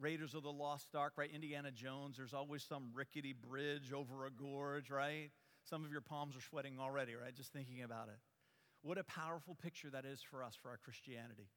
Raiders 0.00 0.34
of 0.34 0.42
the 0.42 0.50
Lost 0.50 0.88
Ark, 0.96 1.12
right? 1.16 1.30
Indiana 1.32 1.70
Jones, 1.70 2.16
there's 2.16 2.34
always 2.34 2.64
some 2.64 2.90
rickety 2.92 3.34
bridge 3.34 3.92
over 3.92 4.26
a 4.26 4.30
gorge, 4.30 4.90
right? 4.90 5.30
Some 5.68 5.84
of 5.84 5.92
your 5.92 6.00
palms 6.00 6.36
are 6.36 6.40
sweating 6.40 6.78
already, 6.80 7.14
right? 7.14 7.32
Just 7.36 7.52
thinking 7.52 7.82
about 7.82 8.08
it. 8.08 8.18
What 8.82 8.98
a 8.98 9.04
powerful 9.04 9.54
picture 9.54 9.90
that 9.90 10.04
is 10.04 10.20
for 10.20 10.42
us, 10.42 10.54
for 10.60 10.68
our 10.68 10.76
Christianity. 10.76 11.48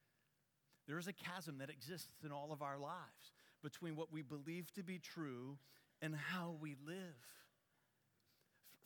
There 0.86 0.98
is 0.98 1.08
a 1.08 1.12
chasm 1.12 1.58
that 1.58 1.70
exists 1.70 2.22
in 2.24 2.30
all 2.30 2.52
of 2.52 2.62
our 2.62 2.78
lives 2.78 3.32
between 3.62 3.96
what 3.96 4.12
we 4.12 4.22
believe 4.22 4.72
to 4.74 4.84
be 4.84 4.98
true 4.98 5.58
and 6.00 6.14
how 6.14 6.56
we 6.60 6.76
live. 6.86 7.16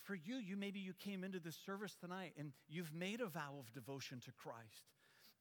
For 0.02 0.14
you, 0.14 0.36
you 0.36 0.56
maybe 0.56 0.80
you 0.80 0.94
came 0.94 1.22
into 1.22 1.38
this 1.38 1.58
service 1.66 1.94
tonight 2.00 2.32
and 2.38 2.52
you've 2.68 2.94
made 2.94 3.20
a 3.20 3.26
vow 3.26 3.56
of 3.58 3.70
devotion 3.74 4.20
to 4.24 4.32
Christ. 4.32 4.88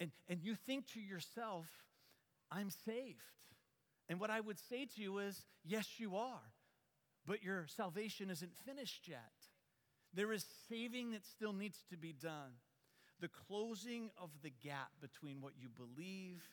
And, 0.01 0.11
and 0.27 0.41
you 0.43 0.55
think 0.55 0.87
to 0.93 0.99
yourself, 0.99 1.67
I'm 2.51 2.69
saved. 2.69 3.23
And 4.09 4.19
what 4.19 4.29
I 4.29 4.41
would 4.41 4.59
say 4.59 4.85
to 4.85 5.01
you 5.01 5.19
is, 5.19 5.45
yes, 5.63 5.87
you 5.99 6.17
are. 6.17 6.51
but 7.29 7.43
your 7.43 7.67
salvation 7.67 8.31
isn't 8.31 8.51
finished 8.65 9.07
yet. 9.07 9.31
There 10.15 10.33
is 10.33 10.43
saving 10.67 11.11
that 11.11 11.25
still 11.25 11.53
needs 11.53 11.77
to 11.91 11.97
be 11.97 12.11
done. 12.11 12.53
The 13.21 13.29
closing 13.47 14.09
of 14.21 14.29
the 14.43 14.51
gap 14.63 14.91
between 15.01 15.41
what 15.41 15.53
you 15.59 15.67
believe 15.69 16.47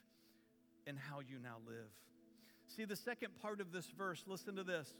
and 0.87 0.98
how 0.98 1.20
you 1.20 1.38
now 1.42 1.59
live. 1.66 1.90
See, 2.66 2.85
the 2.85 2.96
second 2.96 3.31
part 3.40 3.61
of 3.61 3.72
this 3.72 3.87
verse, 3.96 4.24
listen 4.26 4.57
to 4.57 4.64
this. 4.64 4.92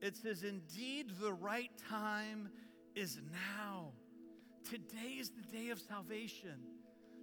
It 0.00 0.16
says, 0.16 0.42
Indeed, 0.42 1.12
the 1.20 1.32
right 1.32 1.70
time 1.88 2.50
is 2.94 3.20
now. 3.58 3.92
Today 4.68 5.16
is 5.18 5.30
the 5.30 5.42
day 5.56 5.70
of 5.70 5.80
salvation. 5.80 6.60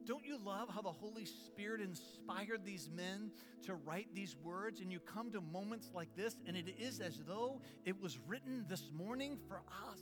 Don't 0.06 0.26
you 0.26 0.38
love 0.44 0.70
how 0.70 0.82
the 0.82 0.92
Holy 0.92 1.26
Spirit 1.26 1.82
inspired 1.82 2.64
these 2.64 2.90
men 2.96 3.32
to 3.64 3.74
write 3.74 4.08
these 4.14 4.36
words? 4.44 4.80
And 4.80 4.92
you 4.92 5.00
come 5.00 5.32
to 5.32 5.42
moments 5.42 5.90
like 5.94 6.16
this, 6.16 6.38
and 6.48 6.56
it 6.56 6.76
is 6.80 7.00
as 7.00 7.20
though 7.28 7.62
it 7.86 8.00
was 8.00 8.20
written 8.28 8.66
this 8.70 8.90
morning 8.96 9.38
for 9.48 9.62
us. 9.90 10.00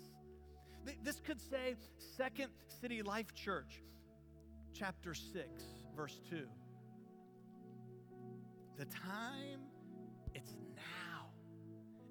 This 1.04 1.20
could 1.20 1.40
say 1.40 1.76
Second 2.18 2.50
City 2.82 3.02
Life 3.02 3.34
Church, 3.34 3.82
chapter 4.74 5.14
6, 5.14 5.48
verse 5.96 6.20
2. 6.30 6.46
The 8.78 8.86
time, 8.86 9.62
it's 10.34 10.56
now. 10.76 11.28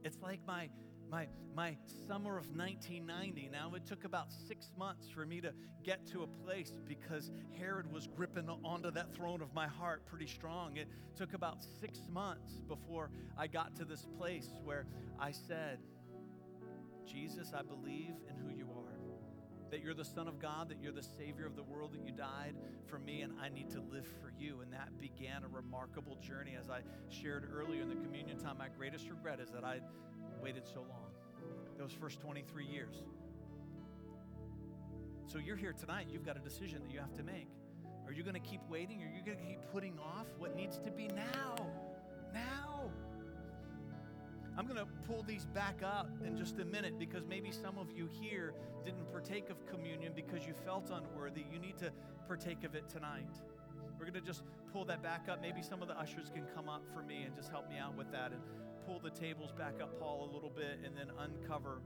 It's 0.04 0.20
like 0.22 0.40
my 0.46 0.68
my, 1.12 1.28
my 1.54 1.76
summer 2.08 2.38
of 2.38 2.46
1990. 2.56 3.50
Now, 3.52 3.74
it 3.74 3.84
took 3.84 4.04
about 4.04 4.32
six 4.48 4.72
months 4.78 5.10
for 5.10 5.26
me 5.26 5.42
to 5.42 5.52
get 5.84 6.06
to 6.12 6.22
a 6.22 6.26
place 6.26 6.72
because 6.88 7.30
Herod 7.58 7.92
was 7.92 8.06
gripping 8.06 8.48
onto 8.64 8.90
that 8.90 9.14
throne 9.14 9.42
of 9.42 9.52
my 9.52 9.68
heart 9.68 10.06
pretty 10.06 10.26
strong. 10.26 10.78
It 10.78 10.88
took 11.14 11.34
about 11.34 11.58
six 11.80 12.00
months 12.10 12.62
before 12.66 13.10
I 13.36 13.46
got 13.46 13.76
to 13.76 13.84
this 13.84 14.06
place 14.16 14.48
where 14.64 14.86
I 15.20 15.32
said, 15.32 15.80
Jesus, 17.06 17.52
I 17.56 17.62
believe 17.62 18.14
in 18.28 18.36
who 18.36 18.56
you 18.56 18.66
are. 18.76 18.98
That 19.70 19.82
you're 19.82 19.94
the 19.94 20.04
Son 20.04 20.28
of 20.28 20.38
God, 20.38 20.68
that 20.68 20.82
you're 20.82 20.92
the 20.92 21.02
Savior 21.02 21.46
of 21.46 21.56
the 21.56 21.62
world, 21.62 21.94
that 21.94 22.04
you 22.04 22.12
died 22.12 22.54
for 22.86 22.98
me, 22.98 23.22
and 23.22 23.32
I 23.40 23.48
need 23.48 23.70
to 23.70 23.80
live 23.80 24.06
for 24.20 24.30
you. 24.38 24.60
And 24.60 24.72
that 24.72 25.00
began 25.00 25.44
a 25.44 25.48
remarkable 25.48 26.16
journey. 26.16 26.56
As 26.60 26.68
I 26.68 26.80
shared 27.08 27.48
earlier 27.50 27.82
in 27.82 27.88
the 27.88 27.96
communion 27.96 28.38
time, 28.38 28.58
my 28.58 28.68
greatest 28.68 29.08
regret 29.08 29.40
is 29.40 29.50
that 29.50 29.64
I 29.64 29.80
waited 30.42 30.66
so 30.66 30.80
long, 30.80 31.10
those 31.78 31.92
first 31.92 32.20
23 32.20 32.66
years. 32.66 33.02
So 35.26 35.38
you're 35.38 35.56
here 35.56 35.72
tonight, 35.72 36.08
you've 36.10 36.26
got 36.26 36.36
a 36.36 36.40
decision 36.40 36.82
that 36.82 36.92
you 36.92 37.00
have 37.00 37.14
to 37.14 37.22
make. 37.22 37.48
Are 38.06 38.12
you 38.12 38.22
going 38.22 38.34
to 38.34 38.40
keep 38.40 38.60
waiting? 38.68 39.02
Are 39.02 39.10
you 39.10 39.24
going 39.24 39.38
to 39.38 39.44
keep 39.44 39.60
putting 39.72 39.98
off 39.98 40.26
what 40.36 40.54
needs 40.54 40.78
to 40.80 40.90
be? 40.90 41.08
Now. 41.08 41.56
I'm 44.58 44.66
going 44.66 44.78
to 44.78 44.86
pull 45.06 45.22
these 45.22 45.46
back 45.46 45.80
up 45.82 46.10
in 46.26 46.36
just 46.36 46.58
a 46.58 46.64
minute 46.64 46.98
because 46.98 47.26
maybe 47.26 47.50
some 47.50 47.78
of 47.78 47.90
you 47.96 48.08
here 48.20 48.52
didn't 48.84 49.10
partake 49.10 49.48
of 49.48 49.66
communion 49.66 50.12
because 50.14 50.46
you 50.46 50.52
felt 50.64 50.90
unworthy. 50.90 51.44
You 51.50 51.58
need 51.58 51.78
to 51.78 51.90
partake 52.28 52.64
of 52.64 52.74
it 52.74 52.88
tonight. 52.88 53.40
We're 53.98 54.10
going 54.10 54.20
to 54.20 54.20
just 54.20 54.42
pull 54.72 54.84
that 54.86 55.02
back 55.02 55.28
up. 55.30 55.40
Maybe 55.40 55.62
some 55.62 55.80
of 55.80 55.88
the 55.88 55.98
ushers 55.98 56.30
can 56.34 56.44
come 56.54 56.68
up 56.68 56.82
for 56.92 57.02
me 57.02 57.22
and 57.22 57.34
just 57.34 57.50
help 57.50 57.68
me 57.68 57.78
out 57.78 57.96
with 57.96 58.10
that. 58.12 58.32
And 58.32 58.40
pull 58.86 58.98
the 58.98 59.10
tables 59.10 59.52
back 59.52 59.80
up, 59.80 59.98
Paul, 59.98 60.28
a 60.30 60.34
little 60.34 60.50
bit 60.50 60.80
and 60.84 60.96
then 60.96 61.10
uncover. 61.18 61.80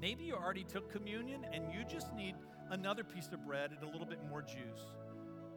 Maybe 0.00 0.24
you 0.24 0.34
already 0.34 0.64
took 0.64 0.90
communion 0.90 1.46
and 1.52 1.72
you 1.72 1.84
just 1.88 2.12
need 2.14 2.34
another 2.70 3.04
piece 3.04 3.28
of 3.32 3.46
bread 3.46 3.70
and 3.70 3.82
a 3.82 3.90
little 3.90 4.06
bit 4.06 4.18
more 4.28 4.42
juice. 4.42 4.92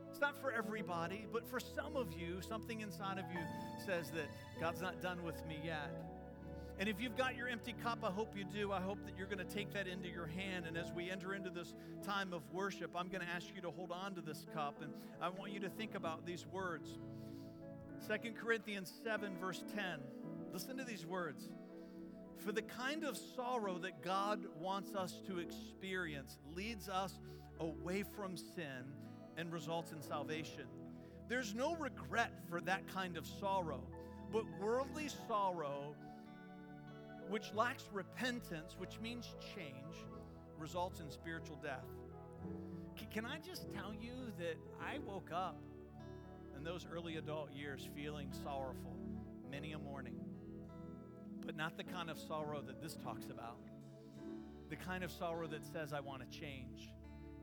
It's 0.09 0.21
not 0.21 0.39
for 0.39 0.51
everybody, 0.51 1.25
but 1.33 1.49
for 1.49 1.59
some 1.59 1.95
of 1.95 2.13
you, 2.13 2.39
something 2.47 2.81
inside 2.81 3.17
of 3.17 3.25
you 3.33 3.39
says 3.83 4.11
that 4.11 4.29
God's 4.59 4.79
not 4.81 5.01
done 5.01 5.23
with 5.23 5.43
me 5.47 5.59
yet. 5.65 5.91
And 6.83 6.89
if 6.89 6.99
you've 6.99 7.15
got 7.15 7.37
your 7.37 7.47
empty 7.47 7.73
cup, 7.81 7.99
I 8.03 8.11
hope 8.11 8.35
you 8.35 8.43
do. 8.43 8.73
I 8.73 8.81
hope 8.81 9.05
that 9.05 9.17
you're 9.17 9.27
going 9.27 9.37
to 9.37 9.45
take 9.45 9.71
that 9.71 9.87
into 9.87 10.09
your 10.09 10.27
hand. 10.27 10.65
And 10.67 10.77
as 10.77 10.91
we 10.91 11.09
enter 11.09 11.33
into 11.33 11.49
this 11.49 11.75
time 12.05 12.33
of 12.33 12.41
worship, 12.51 12.91
I'm 12.93 13.07
going 13.07 13.21
to 13.21 13.29
ask 13.33 13.47
you 13.55 13.61
to 13.61 13.71
hold 13.71 13.93
on 13.93 14.15
to 14.15 14.21
this 14.21 14.45
cup. 14.53 14.81
And 14.81 14.91
I 15.21 15.29
want 15.29 15.53
you 15.53 15.61
to 15.61 15.69
think 15.69 15.95
about 15.95 16.25
these 16.25 16.45
words. 16.45 16.99
Second 18.05 18.35
Corinthians 18.35 18.91
7, 19.01 19.37
verse 19.39 19.63
10. 19.73 20.01
Listen 20.51 20.75
to 20.75 20.83
these 20.83 21.05
words. 21.05 21.47
For 22.39 22.51
the 22.51 22.63
kind 22.63 23.05
of 23.05 23.15
sorrow 23.15 23.77
that 23.77 24.03
God 24.03 24.41
wants 24.59 24.93
us 24.93 25.21
to 25.27 25.39
experience 25.39 26.37
leads 26.53 26.89
us 26.89 27.17
away 27.61 28.03
from 28.13 28.35
sin 28.35 28.91
and 29.37 29.53
results 29.53 29.93
in 29.93 30.01
salvation. 30.01 30.65
There's 31.29 31.55
no 31.55 31.77
regret 31.77 32.33
for 32.49 32.59
that 32.59 32.93
kind 32.93 33.15
of 33.15 33.25
sorrow, 33.25 33.87
but 34.33 34.43
worldly 34.59 35.07
sorrow, 35.29 35.95
which 37.29 37.53
lacks 37.53 37.89
repentance, 37.91 38.75
which 38.77 38.99
means 38.99 39.35
change, 39.55 40.05
results 40.57 40.99
in 40.99 41.09
spiritual 41.09 41.57
death. 41.61 41.85
Can 43.11 43.25
I 43.25 43.39
just 43.39 43.71
tell 43.73 43.93
you 43.93 44.31
that 44.39 44.57
I 44.81 44.99
woke 44.99 45.31
up 45.33 45.61
in 46.55 46.63
those 46.63 46.85
early 46.91 47.17
adult 47.17 47.51
years 47.51 47.87
feeling 47.95 48.29
sorrowful 48.43 48.97
many 49.49 49.73
a 49.73 49.79
morning? 49.79 50.19
but 51.45 51.57
not 51.57 51.77
the 51.77 51.83
kind 51.83 52.09
of 52.09 52.17
sorrow 52.17 52.61
that 52.61 52.81
this 52.81 52.95
talks 53.03 53.25
about. 53.25 53.57
The 54.69 54.75
kind 54.75 55.03
of 55.03 55.11
sorrow 55.11 55.47
that 55.47 55.65
says, 55.65 55.93
I 55.93 55.99
want 55.99 56.21
to 56.29 56.39
change. 56.39 56.89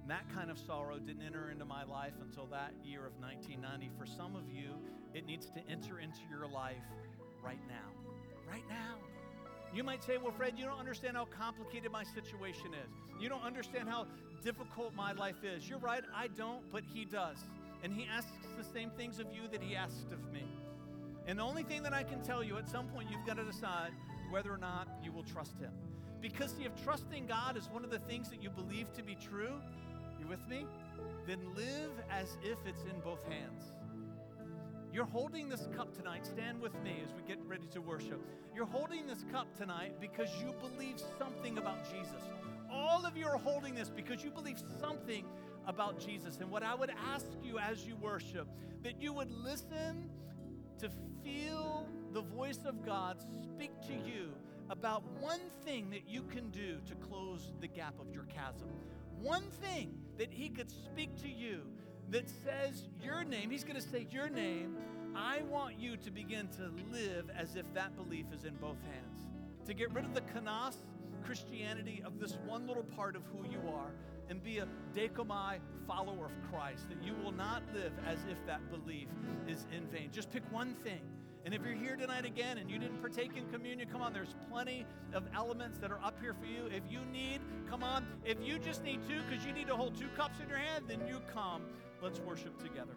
And 0.00 0.10
that 0.10 0.24
kind 0.34 0.50
of 0.50 0.58
sorrow 0.58 0.98
didn't 0.98 1.22
enter 1.24 1.50
into 1.50 1.64
my 1.64 1.84
life 1.84 2.14
until 2.20 2.46
that 2.46 2.72
year 2.82 3.06
of 3.06 3.12
1990. 3.20 3.90
For 3.98 4.06
some 4.06 4.34
of 4.34 4.50
you, 4.50 4.70
it 5.14 5.26
needs 5.26 5.46
to 5.50 5.60
enter 5.70 6.00
into 6.00 6.20
your 6.30 6.48
life 6.48 6.76
right 7.42 7.60
now. 7.68 7.90
Right 8.48 8.64
now. 8.68 8.96
You 9.74 9.85
might 9.85 10.02
say, 10.02 10.18
Well, 10.18 10.33
Fred, 10.33 10.54
you 10.56 10.64
don't 10.64 10.78
understand 10.78 11.16
how 11.16 11.26
complicated 11.26 11.92
my 11.92 12.04
situation 12.04 12.74
is. 12.74 12.90
You 13.20 13.28
don't 13.28 13.44
understand 13.44 13.88
how 13.88 14.06
difficult 14.42 14.94
my 14.94 15.12
life 15.12 15.44
is. 15.44 15.68
You're 15.68 15.78
right, 15.78 16.02
I 16.14 16.28
don't, 16.28 16.62
but 16.72 16.83
He 16.92 17.04
does. 17.04 17.38
And 17.83 17.92
He 17.92 18.06
asks 18.11 18.30
the 18.59 18.64
same 18.64 18.90
things 18.90 19.18
of 19.18 19.26
you 19.33 19.48
that 19.52 19.62
He 19.62 19.76
asked 19.76 20.12
of 20.12 20.33
me. 20.33 20.44
And 21.26 21.38
the 21.38 21.42
only 21.42 21.62
thing 21.62 21.83
that 21.83 21.92
I 21.92 22.02
can 22.02 22.22
tell 22.22 22.42
you, 22.42 22.56
at 22.56 22.68
some 22.68 22.88
point, 22.88 23.09
you've 23.11 23.26
got 23.26 23.37
to 23.37 23.44
decide 23.44 23.92
whether 24.30 24.52
or 24.52 24.59
not 24.59 24.88
you 25.04 25.12
will 25.12 25.22
trust 25.22 25.59
Him. 25.59 25.72
Because, 26.20 26.52
see, 26.52 26.64
if 26.64 26.85
trusting 26.85 27.26
God 27.26 27.56
is 27.56 27.68
one 27.70 27.85
of 27.85 27.90
the 27.90 27.98
things 28.00 28.28
that 28.30 28.42
you 28.42 28.50
believe 28.50 28.92
to 28.94 29.02
be 29.02 29.14
true, 29.14 29.54
you 30.18 30.26
with 30.26 30.46
me? 30.48 30.66
Then 31.26 31.38
live 31.54 31.92
as 32.11 32.37
if 32.42 32.59
it's 32.66 32.83
in 32.83 33.00
both 33.02 33.22
hands. 33.24 33.72
You're 34.92 35.05
holding 35.05 35.48
this 35.48 35.68
cup 35.76 35.94
tonight. 35.94 36.26
Stand 36.26 36.61
with 36.61 36.74
me 36.83 37.00
as 37.05 37.14
we 37.14 37.22
get 37.22 37.38
ready 37.46 37.66
to 37.72 37.81
worship. 37.81 38.20
You're 38.55 38.66
holding 38.66 39.07
this 39.07 39.24
cup 39.31 39.57
tonight 39.57 40.00
because 40.00 40.29
you 40.40 40.53
believe 40.61 40.96
something 41.16 41.59
about 41.59 41.85
Jesus. 41.85 42.22
All 42.68 43.07
of 43.07 43.16
you 43.16 43.26
are 43.26 43.38
holding 43.38 43.74
this 43.76 43.88
because 43.88 44.24
you 44.24 44.31
believe 44.31 44.61
something 44.81 45.24
about 45.66 46.00
Jesus. 46.00 46.38
And 46.40 46.50
what 46.50 46.64
I 46.64 46.74
would 46.74 46.90
ask 47.14 47.26
you 47.40 47.59
as 47.61 47.87
you 47.87 47.94
worship, 47.96 48.48
that 48.83 49.00
you 49.00 49.12
would 49.12 49.31
listen 49.31 50.11
to 50.81 50.90
feel 51.22 51.87
the 52.12 52.22
voice 52.22 52.64
of 52.66 52.85
God 52.85 53.18
speak 53.44 53.70
to 53.83 53.92
you 53.92 54.33
about 54.70 55.05
one 55.20 55.40
thing 55.64 55.90
that 55.90 56.09
you 56.09 56.22
can 56.22 56.50
do 56.50 56.79
to 56.88 56.94
close 56.96 57.53
the 57.61 57.68
gap 57.68 57.94
of 58.00 58.12
your 58.12 58.24
chasm. 58.24 58.68
One 59.20 59.44
thing 59.62 59.98
that 60.18 60.33
He 60.33 60.48
could 60.48 60.70
speak 60.70 61.16
to 61.22 61.29
you 61.29 61.62
that 62.11 62.29
says 62.29 62.85
your 63.03 63.25
name, 63.25 63.51
He's 63.51 63.64
going 63.64 63.81
to 63.81 63.83
say 63.83 64.07
your 64.11 64.29
name. 64.29 64.77
I 65.14 65.42
want 65.42 65.79
you 65.79 65.96
to 65.96 66.11
begin 66.11 66.49
to 66.57 66.70
live 66.92 67.31
as 67.37 67.57
if 67.57 67.73
that 67.75 67.96
belief 67.96 68.27
is 68.33 68.44
in 68.44 68.55
both 68.57 68.81
hands. 68.83 69.29
To 69.66 69.75
get 69.75 69.92
rid 69.92 70.05
of 70.05 70.14
the 70.14 70.20
kenos 70.20 70.77
Christianity 71.25 72.03
of 72.05 72.18
this 72.18 72.38
one 72.46 72.66
little 72.66 72.83
part 72.83 73.16
of 73.16 73.23
who 73.27 73.44
you 73.51 73.61
are 73.68 73.92
and 74.29 74.42
be 74.42 74.59
a 74.59 74.68
dechomai 74.94 75.59
follower 75.87 76.27
of 76.27 76.51
Christ, 76.51 76.88
that 76.88 77.05
you 77.05 77.14
will 77.23 77.33
not 77.33 77.62
live 77.75 77.92
as 78.07 78.18
if 78.31 78.38
that 78.46 78.61
belief 78.70 79.09
is 79.49 79.66
in 79.77 79.87
vain. 79.88 80.11
Just 80.12 80.31
pick 80.31 80.42
one 80.53 80.75
thing. 80.85 81.01
And 81.44 81.55
if 81.55 81.62
you're 81.64 81.75
here 81.75 81.96
tonight 81.96 82.27
again 82.27 82.59
and 82.59 82.70
you 82.70 82.79
didn't 82.79 83.01
partake 83.01 83.37
in 83.37 83.46
communion, 83.51 83.88
come 83.88 84.03
on, 84.03 84.12
there's 84.12 84.35
plenty 84.51 84.87
of 85.14 85.25
elements 85.35 85.79
that 85.79 85.90
are 85.90 86.01
up 86.05 86.14
here 86.20 86.35
for 86.35 86.46
you. 86.46 86.66
If 86.66 86.83
you 86.90 87.01
need, 87.12 87.40
come 87.68 87.83
on. 87.83 88.07
If 88.25 88.38
you 88.42 88.59
just 88.59 88.85
need 88.85 89.01
two 89.09 89.20
because 89.29 89.44
you 89.44 89.53
need 89.53 89.66
to 89.68 89.77
hold 89.77 89.96
two 89.96 90.08
cups 90.17 90.38
in 90.42 90.48
your 90.48 90.58
hand, 90.58 90.85
then 90.87 91.00
you 91.08 91.21
come. 91.33 91.63
Let's 92.03 92.19
worship 92.21 92.59
together. 92.63 92.94